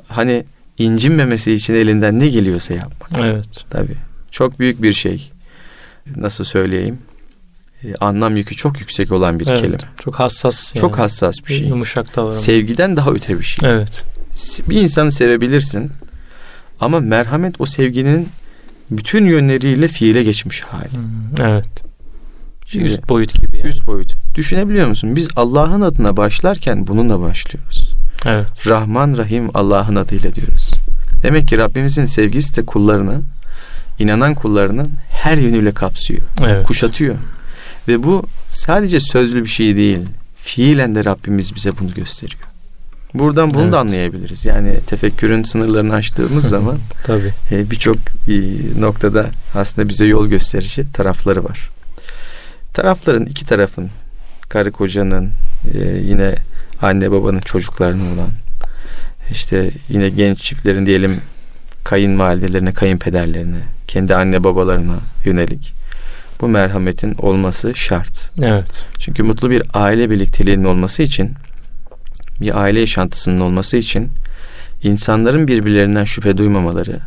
[0.09, 0.45] hani
[0.79, 3.21] incinmemesi için elinden ne geliyorsa yapmak.
[3.21, 3.65] Evet.
[3.71, 3.97] Tabii.
[4.31, 5.31] Çok büyük bir şey.
[6.17, 6.99] Nasıl söyleyeyim?
[7.85, 9.79] E, anlam yükü çok yüksek olan bir evet, kelime.
[10.05, 10.73] Çok hassas.
[10.75, 10.81] Yani.
[10.81, 11.69] Çok hassas bir şey.
[11.69, 12.33] Yumuşak davranma.
[12.33, 13.71] Sevgiden daha öte bir şey.
[13.71, 14.05] Evet.
[14.69, 15.93] Bir insanı sevebilirsin
[16.81, 18.29] ama merhamet o sevginin
[18.91, 20.91] bütün yönleriyle fiile geçmiş hali.
[21.41, 21.69] Evet.
[22.67, 23.69] Şimdi, üst boyut gibi yani.
[23.69, 24.15] Üst boyut.
[24.35, 25.17] Düşünebiliyor musun?
[25.17, 27.95] Biz Allah'ın adına başlarken bununla başlıyoruz.
[28.27, 28.67] Evet.
[28.67, 30.71] Rahman Rahim Allah'ın adıyla diyoruz.
[31.23, 33.21] Demek ki Rabbimizin sevgisi de kullarını,
[33.99, 36.21] inanan kullarının her yönüyle kapsıyor.
[36.43, 36.67] Evet.
[36.67, 37.15] Kuşatıyor.
[37.89, 39.99] Ve bu sadece sözlü bir şey değil.
[40.37, 42.43] Fiilen de Rabbimiz bize bunu gösteriyor.
[43.19, 43.73] Buradan bunu evet.
[43.73, 44.45] da anlayabiliriz.
[44.45, 47.97] Yani tefekkürün sınırlarını aştığımız zaman tabii e, birçok
[48.29, 48.35] e,
[48.81, 51.71] noktada aslında bize yol gösterici tarafları var.
[52.73, 53.91] Tarafların iki tarafın
[54.49, 55.31] karı kocanın
[55.75, 56.35] e, yine
[56.83, 58.31] anne babanın çocuklarına olan
[59.31, 61.21] işte yine genç çiftlerin diyelim
[61.85, 65.73] kayınvalidelerine, kayınpederlerine, kendi anne babalarına yönelik
[66.41, 68.31] bu merhametin olması şart.
[68.43, 68.85] Evet.
[68.99, 71.35] Çünkü mutlu bir aile birlikteliğinin olması için
[72.41, 74.11] bir aile yaşantısının olması için
[74.83, 77.01] insanların birbirlerinden şüphe duymamaları,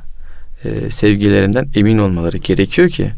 [0.65, 3.11] e, sevgilerinden emin olmaları gerekiyor ki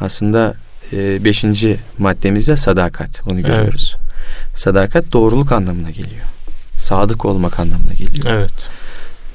[0.00, 0.54] aslında
[0.92, 3.96] e, beşinci maddemizde sadakat onu görüyoruz.
[3.98, 4.58] Evet.
[4.58, 6.26] Sadakat doğruluk anlamına geliyor.
[6.72, 8.24] Sadık olmak anlamına geliyor.
[8.26, 8.68] Evet.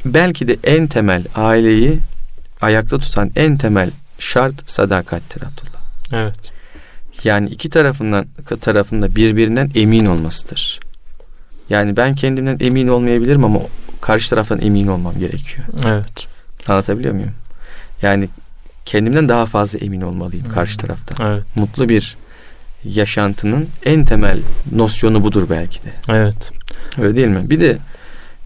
[0.06, 2.00] Belki de en temel aileyi
[2.62, 5.84] ayakta tutan en temel şart sadakattir Abdullah.
[6.12, 6.52] Evet.
[7.24, 8.26] Yani iki tarafından
[8.62, 10.80] tarafında birbirinden emin olmasıdır.
[11.70, 13.60] Yani ben kendimden emin olmayabilirim ama
[14.02, 15.68] karşı taraftan emin olmam gerekiyor.
[15.86, 16.28] Evet.
[16.68, 17.32] Anlatabiliyor muyum?
[18.02, 18.30] Yani
[18.86, 20.54] kendimden daha fazla emin olmalıyım hmm.
[20.54, 21.28] karşı taraftan.
[21.32, 21.44] Evet.
[21.56, 22.18] Mutlu bir
[22.86, 24.40] yaşantının en temel
[24.72, 25.94] nosyonu budur belki de.
[26.10, 26.52] Evet.
[26.98, 27.50] Öyle değil mi?
[27.50, 27.78] Bir de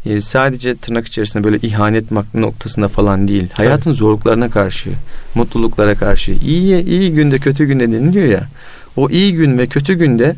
[0.05, 3.47] e, sadece tırnak içerisinde böyle ihanet noktasında falan değil.
[3.53, 3.99] Hayatın evet.
[3.99, 4.89] zorluklarına karşı,
[5.35, 8.47] mutluluklara karşı, iyi iyi günde kötü günde deniliyor ya.
[8.95, 10.35] O iyi gün ve kötü günde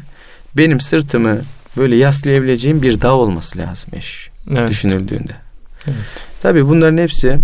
[0.58, 1.38] benim sırtımı
[1.80, 4.70] böyle yaslayabileceğim bir dağ olması lazım eş evet.
[4.70, 5.34] düşünüldüğünde.
[5.88, 5.98] Evet.
[6.42, 7.38] Tabii bunların hepsi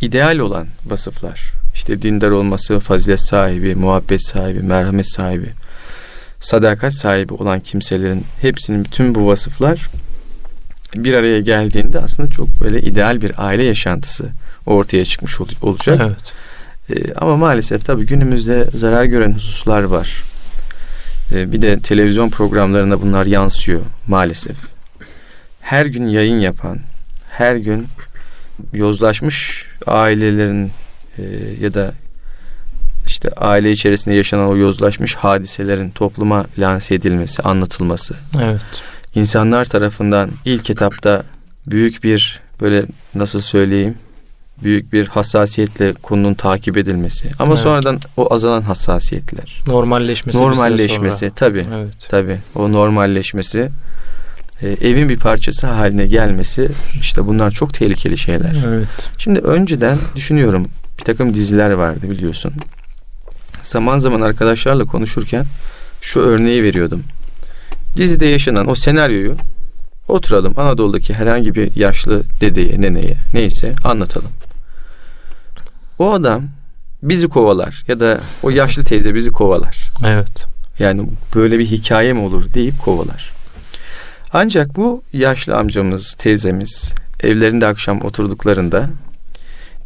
[0.00, 1.52] ideal olan vasıflar.
[1.74, 5.50] İşte dindar olması, fazilet sahibi, muhabbet sahibi, merhamet sahibi,
[6.40, 9.90] sadakat sahibi olan kimselerin hepsinin bütün bu vasıflar
[10.94, 14.28] bir araya geldiğinde aslında çok böyle ideal bir aile yaşantısı
[14.66, 16.00] ortaya çıkmış olacak.
[16.06, 16.32] Evet.
[16.90, 20.22] Ee, ama maalesef tabii günümüzde zarar gören hususlar var.
[21.32, 24.56] Ee, bir de televizyon programlarına bunlar yansıyor maalesef.
[25.60, 26.78] Her gün yayın yapan,
[27.30, 27.86] her gün
[28.72, 30.70] yozlaşmış ailelerin
[31.18, 31.22] e,
[31.60, 31.92] ya da
[33.06, 38.14] işte aile içerisinde yaşanan o yozlaşmış hadiselerin topluma lanse edilmesi, anlatılması.
[38.40, 38.60] Evet.
[39.14, 41.22] İnsanlar tarafından ilk etapta
[41.66, 42.82] büyük bir böyle
[43.14, 43.94] nasıl söyleyeyim
[44.62, 47.30] büyük bir hassasiyetle konunun takip edilmesi.
[47.38, 47.62] Ama evet.
[47.62, 49.62] sonradan o azalan hassasiyetler.
[49.66, 50.38] Normalleşmesi.
[50.38, 51.66] Normalleşmesi tabi.
[51.74, 52.08] Evet.
[52.08, 52.38] Tabi.
[52.54, 53.70] O normalleşmesi
[54.62, 56.68] e, evin bir parçası haline gelmesi
[57.00, 58.64] işte bunlar çok tehlikeli şeyler.
[58.66, 59.10] Evet.
[59.18, 60.66] Şimdi önceden düşünüyorum
[60.98, 62.52] bir takım diziler vardı biliyorsun.
[63.62, 65.44] Zaman zaman arkadaşlarla konuşurken
[66.00, 67.02] şu örneği veriyordum.
[67.96, 69.36] Dizide yaşanan o senaryoyu
[70.08, 74.30] oturalım Anadolu'daki herhangi bir yaşlı dedeye, neneye neyse anlatalım.
[76.00, 76.42] O adam
[77.02, 79.90] bizi kovalar ya da o yaşlı teyze bizi kovalar.
[80.06, 80.46] Evet.
[80.78, 83.32] Yani böyle bir hikaye mi olur deyip kovalar.
[84.32, 88.90] Ancak bu yaşlı amcamız, teyzemiz evlerinde akşam oturduklarında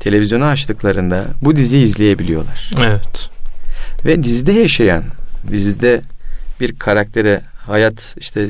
[0.00, 2.70] televizyonu açtıklarında bu diziyi izleyebiliyorlar.
[2.82, 3.30] Evet.
[4.04, 5.04] Ve dizide yaşayan,
[5.50, 6.00] dizide
[6.60, 8.48] bir karaktere hayat işte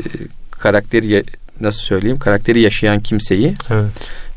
[0.50, 1.24] karakteri
[1.60, 3.86] nasıl söyleyeyim karakteri yaşayan kimseyi evet.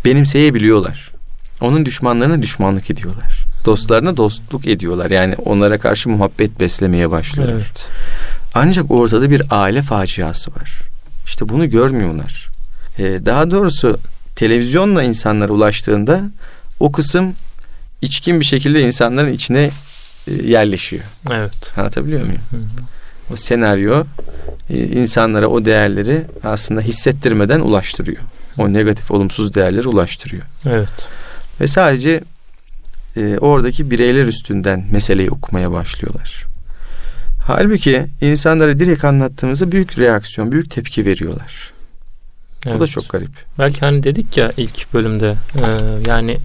[0.06, 1.17] benimseyebiliyorlar.
[1.62, 3.46] Onun düşmanlarına düşmanlık ediyorlar.
[3.66, 5.12] Dostlarına dostluk ediyorlar.
[5.12, 7.56] Yani onlara karşı muhabbet beslemeye başlıyorlar.
[7.56, 7.90] Evet.
[8.54, 10.82] Ancak ortada bir aile faciası var.
[11.26, 12.48] İşte bunu görmüyorlar.
[13.00, 14.00] Ee, daha doğrusu
[14.36, 16.22] televizyonla insanlara ulaştığında
[16.80, 17.34] o kısım
[18.02, 19.70] içkin bir şekilde insanların içine
[20.28, 21.04] e, yerleşiyor.
[21.32, 21.78] Evet.
[21.78, 22.42] Anlatabiliyor muyum?
[22.52, 22.84] Hı hı.
[23.34, 24.04] O senaryo
[24.70, 28.22] e, insanlara o değerleri aslında hissettirmeden ulaştırıyor.
[28.58, 30.44] O negatif, olumsuz değerleri ulaştırıyor.
[30.66, 31.10] Evet.
[31.62, 32.24] Ve sadece
[33.18, 36.46] e, oradaki bireyler üstünden meseleyi okumaya başlıyorlar.
[37.48, 41.72] Halbuki insanlara direkt anlattığımızda büyük reaksiyon, büyük tepki veriyorlar.
[42.66, 42.76] Evet.
[42.76, 43.30] Bu da çok garip.
[43.60, 45.66] Belki hani dedik ya ilk bölümde e,
[46.10, 46.38] yani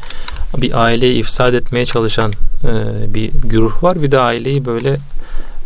[0.57, 2.33] bir aileyi ifsad etmeye çalışan
[2.65, 4.03] e, bir güruh var.
[4.03, 4.97] Bir de aileyi böyle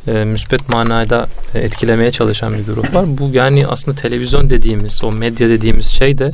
[0.07, 3.05] e, müspet manada etkilemeye çalışan bir güruh var.
[3.09, 6.33] Bu yani aslında televizyon dediğimiz, o medya dediğimiz şey de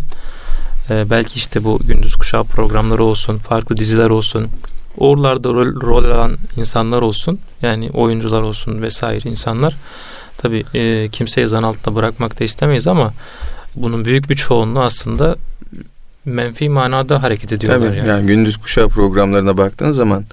[0.91, 4.49] e, belki işte bu gündüz kuşağı programları olsun, farklı diziler olsun,
[4.99, 9.77] oralarda rol, rol alan insanlar olsun, yani oyuncular olsun vesaire insanlar.
[10.39, 13.13] Tabii e, kimseyi zan altında bırakmak da istemeyiz ama
[13.77, 15.37] bunun büyük bir çoğunluğu aslında
[16.25, 17.89] menfi manada hareket ediyorlar.
[17.89, 18.09] Tabii, yani.
[18.09, 20.25] yani gündüz kuşağı programlarına baktığın zaman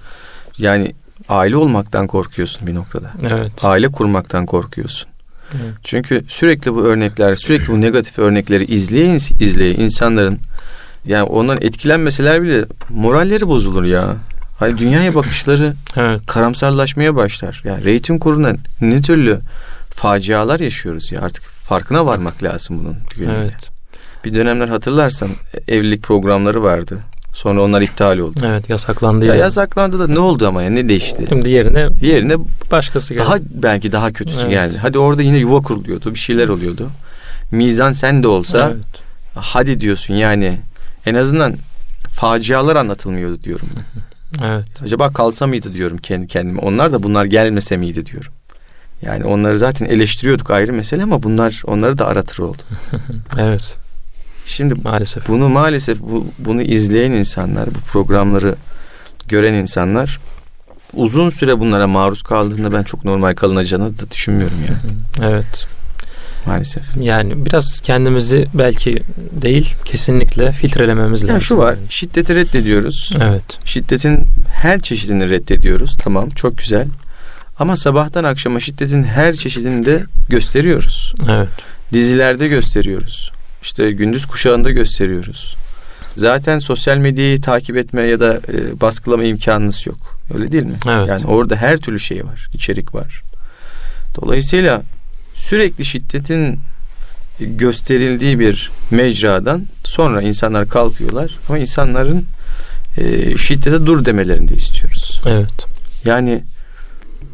[0.57, 0.93] yani
[1.29, 3.11] aile olmaktan korkuyorsun bir noktada.
[3.29, 3.65] Evet.
[3.65, 5.09] Aile kurmaktan korkuyorsun.
[5.53, 5.73] Evet.
[5.83, 10.39] Çünkü sürekli bu örnekler, sürekli bu negatif örnekleri izleye izleye insanların
[11.05, 14.15] yani ondan etkilenmeseler bile moralleri bozulur ya.
[14.59, 16.21] Hani dünyaya bakışları evet.
[16.27, 17.61] karamsarlaşmaya başlar.
[17.65, 19.39] Yani reyting kuruna ne türlü
[19.89, 22.95] facialar yaşıyoruz ya artık farkına varmak lazım bunun.
[23.31, 23.69] Evet.
[24.25, 25.29] Bir dönemler hatırlarsan
[25.67, 26.99] evlilik programları vardı.
[27.39, 28.39] Sonra onlar iptal oldu.
[28.43, 29.25] Evet yasaklandı.
[29.25, 29.41] Ya yani.
[29.41, 31.25] yasaklandı da ne oldu ama ya ne değişti?
[31.29, 32.35] Şimdi yerine yerine
[32.71, 33.25] başkası geldi.
[33.25, 34.51] Daha belki daha kötüsü evet.
[34.51, 34.77] geldi.
[34.81, 36.89] Hadi orada yine yuva kuruluyordu, bir şeyler oluyordu.
[37.51, 39.03] Mizan sen de olsa evet.
[39.35, 40.59] hadi diyorsun yani
[41.05, 41.53] en azından
[42.09, 43.67] facialar anlatılmıyordu diyorum.
[44.43, 44.81] evet.
[44.83, 46.59] Acaba kalsa mıydı diyorum kendi kendime.
[46.59, 48.31] Onlar da bunlar gelmese miydi diyorum.
[49.01, 52.61] Yani onları zaten eleştiriyorduk ayrı mesele ama bunlar onları da aratır oldu.
[53.37, 53.77] evet.
[54.49, 58.55] Şimdi maalesef bunu maalesef bu, bunu izleyen insanlar, bu programları
[59.27, 60.19] gören insanlar
[60.93, 64.79] uzun süre bunlara maruz kaldığında ben çok normal kalınacağını da düşünmüyorum yani.
[65.33, 65.67] evet.
[66.45, 66.83] Maalesef.
[66.99, 71.29] Yani biraz kendimizi belki değil kesinlikle filtrelememiz lazım.
[71.29, 71.75] Yani şu var.
[71.89, 73.13] Şiddeti reddediyoruz.
[73.21, 73.59] Evet.
[73.65, 75.97] Şiddetin her çeşidini reddediyoruz.
[76.03, 76.87] Tamam çok güzel.
[77.59, 81.13] Ama sabahtan akşama şiddetin her çeşidini de gösteriyoruz.
[81.29, 81.49] Evet.
[81.93, 83.31] Dizilerde gösteriyoruz.
[83.61, 85.55] İşte gündüz kuşağında gösteriyoruz.
[86.15, 90.19] Zaten sosyal medyayı takip etme ya da e, baskılama imkanınız yok.
[90.33, 90.79] Öyle değil mi?
[90.87, 91.07] Evet.
[91.07, 93.21] Yani orada her türlü şey var, içerik var.
[94.21, 94.81] Dolayısıyla
[95.33, 96.59] sürekli şiddetin
[97.39, 102.25] gösterildiği bir mecradan sonra insanlar kalkıyorlar ama insanların
[102.97, 105.21] e, şiddete dur demelerini de istiyoruz.
[105.25, 105.65] Evet.
[106.05, 106.43] Yani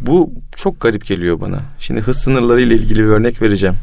[0.02, 1.60] bu çok garip geliyor bana.
[1.80, 3.76] Şimdi hız sınırları ile ilgili bir örnek vereceğim.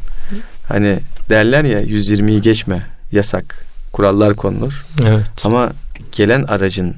[0.67, 4.85] Hani derler ya 120'yi geçme yasak kurallar konulur.
[5.05, 5.25] Evet.
[5.43, 5.71] Ama
[6.11, 6.95] gelen aracın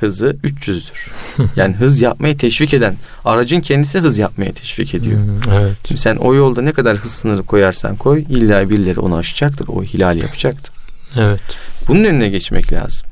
[0.00, 1.10] hızı 300'dür.
[1.56, 5.20] yani hız yapmayı teşvik eden aracın kendisi hız yapmaya teşvik ediyor.
[5.52, 5.76] evet.
[5.88, 9.68] Şimdi sen o yolda ne kadar hız sınırı koyarsan koy illa birileri onu aşacaktır.
[9.68, 10.74] O hilal yapacaktır.
[11.16, 11.40] Evet.
[11.88, 13.06] Bunun önüne geçmek lazım.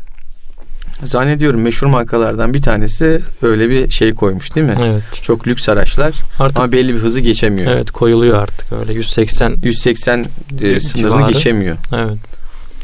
[1.02, 4.74] Zannediyorum meşhur markalardan bir tanesi öyle bir şey koymuş değil mi?
[4.82, 5.02] Evet.
[5.22, 7.72] Çok lüks araçlar artık, ama belli bir hızı geçemiyor.
[7.72, 10.24] Evet koyuluyor artık öyle 180 180
[10.60, 11.76] e, sınırını geçemiyor.
[11.92, 12.18] Evet.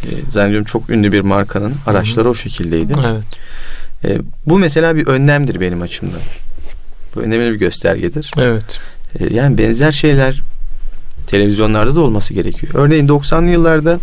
[0.05, 2.33] E, zannediyorum çok ünlü bir markanın araçları Hı-hı.
[2.33, 2.93] o şekildeydi.
[3.07, 3.25] Evet.
[4.05, 6.21] E, bu mesela bir önlemdir benim açımdan.
[7.15, 8.31] Bu önemli bir göstergedir.
[8.39, 8.79] Evet.
[9.21, 10.41] E, yani benzer şeyler
[11.27, 12.73] televizyonlarda da olması gerekiyor.
[12.77, 13.99] Örneğin 90'lı yıllarda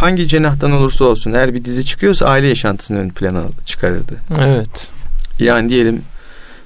[0.00, 4.16] hangi cenahtan olursa olsun eğer bir dizi çıkıyorsa aile yaşantısını ön plana çıkarırdı.
[4.38, 4.88] Evet.
[5.38, 6.02] Yani diyelim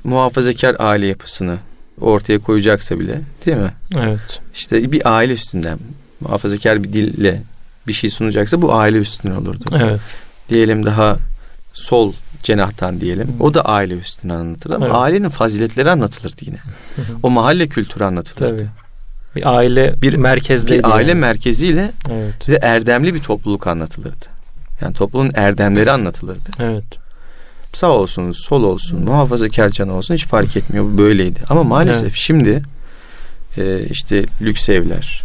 [0.05, 1.59] muhafazakar aile yapısını
[2.01, 3.73] ortaya koyacaksa bile değil mi?
[3.97, 4.41] Evet.
[4.55, 5.79] İşte bir aile üstünden
[6.21, 7.43] muhafazakar bir dille
[7.87, 9.65] bir şey sunacaksa bu aile üstünden olurdu.
[9.75, 10.01] Evet.
[10.49, 11.17] Diyelim daha
[11.73, 12.13] sol
[12.43, 13.29] cenahtan diyelim.
[13.29, 13.43] Hı.
[13.43, 14.95] O da aile üstünden anlatır ama evet.
[14.95, 16.59] ailenin faziletleri anlatılırdı yine.
[17.23, 18.57] o mahalle kültürü anlatılırdı.
[18.57, 18.69] Tabii.
[19.37, 21.21] Bir aile bir merkezli bir aile yani.
[21.21, 22.49] merkeziyle evet.
[22.49, 24.25] ve erdemli bir topluluk anlatılırdı.
[24.81, 26.51] Yani toplumun erdemleri anlatılırdı.
[26.59, 26.85] Evet.
[27.73, 30.85] Sağ olsun, sol olsun, muhafazakar canı olsun hiç fark etmiyor.
[30.85, 31.41] Bu böyleydi.
[31.49, 32.15] Ama maalesef evet.
[32.15, 32.63] şimdi
[33.57, 35.23] e, işte lüks evler,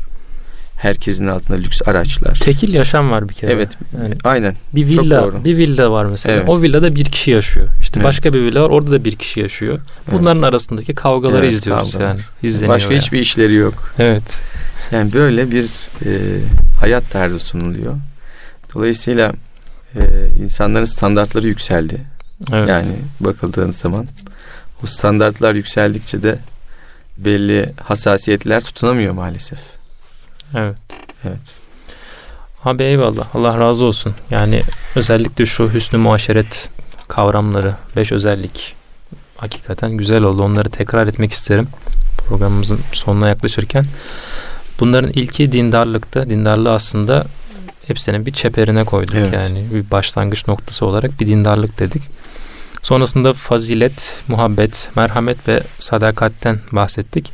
[0.78, 2.39] herkesin altında lüks araçlar.
[2.39, 3.51] Tekil yaşam var bir kere.
[3.51, 3.78] Evet.
[3.97, 4.55] Yani aynen.
[4.75, 6.36] Bir villa, bir villa var mesela.
[6.36, 6.49] Evet.
[6.49, 7.67] O villada bir kişi yaşıyor.
[7.82, 8.05] İşte evet.
[8.05, 9.80] başka bir villa var, orada da bir kişi yaşıyor.
[10.11, 10.49] Bunların evet.
[10.49, 12.09] arasındaki kavgaları evet, izliyoruz kavgalar.
[12.09, 12.21] yani.
[12.43, 13.01] İzleniyor Başka yani.
[13.01, 13.93] hiçbir işleri yok.
[13.99, 14.41] Evet.
[14.91, 15.63] Yani böyle bir
[16.05, 16.11] e,
[16.80, 17.93] hayat tarzı sunuluyor.
[18.75, 19.34] Dolayısıyla
[19.95, 20.01] e,
[20.43, 22.01] insanların standartları yükseldi.
[22.53, 22.69] Evet.
[22.69, 24.07] Yani bakıldığın zaman
[24.84, 26.39] o standartlar yükseldikçe de
[27.17, 29.76] belli hassasiyetler tutunamıyor maalesef.
[30.56, 30.78] Evet.
[31.28, 31.39] Evet.
[32.64, 33.36] Abi eyvallah.
[33.36, 34.14] Allah razı olsun.
[34.30, 34.64] Yani
[34.95, 36.70] özellikle şu hüsnü muaşeret
[37.08, 38.76] kavramları, beş özellik
[39.38, 40.43] hakikaten güzel oldu.
[40.43, 41.68] Onları tekrar etmek isterim
[42.28, 43.86] programımızın sonuna yaklaşırken.
[44.80, 46.30] Bunların ilki dindarlıkta.
[46.30, 47.26] Dindarlığı aslında
[47.88, 49.16] hepsinin bir çeperine koyduk.
[49.16, 49.34] Evet.
[49.34, 52.04] Yani bir başlangıç noktası olarak bir dindarlık dedik.
[52.84, 57.32] Sonrasında fazilet, muhabbet, merhamet ve sadakatten bahsettik.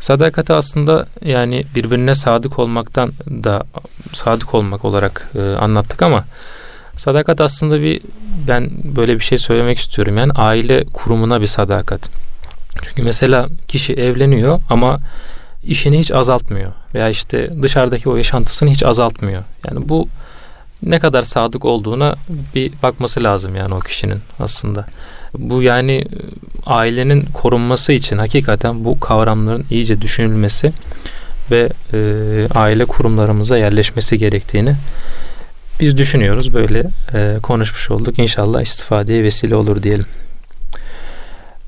[0.00, 3.64] Sadakati aslında yani birbirine sadık olmaktan da
[4.12, 6.24] sadık olmak olarak e, anlattık ama
[6.96, 8.00] sadakat aslında bir
[8.48, 10.16] ben böyle bir şey söylemek istiyorum.
[10.18, 12.08] Yani aile kurumuna bir sadakat.
[12.82, 15.00] Çünkü mesela kişi evleniyor ama
[15.62, 19.42] işini hiç azaltmıyor veya işte dışarıdaki o yaşantısını hiç azaltmıyor.
[19.70, 20.08] Yani bu
[20.82, 22.14] ne kadar sadık olduğuna
[22.54, 24.86] bir bakması lazım yani o kişinin aslında.
[25.38, 26.04] Bu yani e,
[26.66, 30.72] ailenin korunması için hakikaten bu kavramların iyice düşünülmesi
[31.50, 31.98] ve e,
[32.54, 34.74] aile kurumlarımıza yerleşmesi gerektiğini
[35.80, 36.54] biz düşünüyoruz.
[36.54, 36.84] Böyle
[37.14, 38.18] e, konuşmuş olduk.
[38.18, 40.06] İnşallah istifadeye vesile olur diyelim.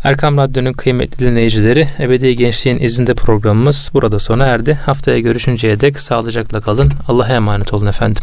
[0.05, 4.75] Erkam Radyo'nun kıymetli dinleyicileri Ebedi Gençliğin izinde programımız burada sona erdi.
[4.75, 6.93] Haftaya görüşünceye dek sağlıcakla kalın.
[7.09, 8.23] Allah'a emanet olun efendim.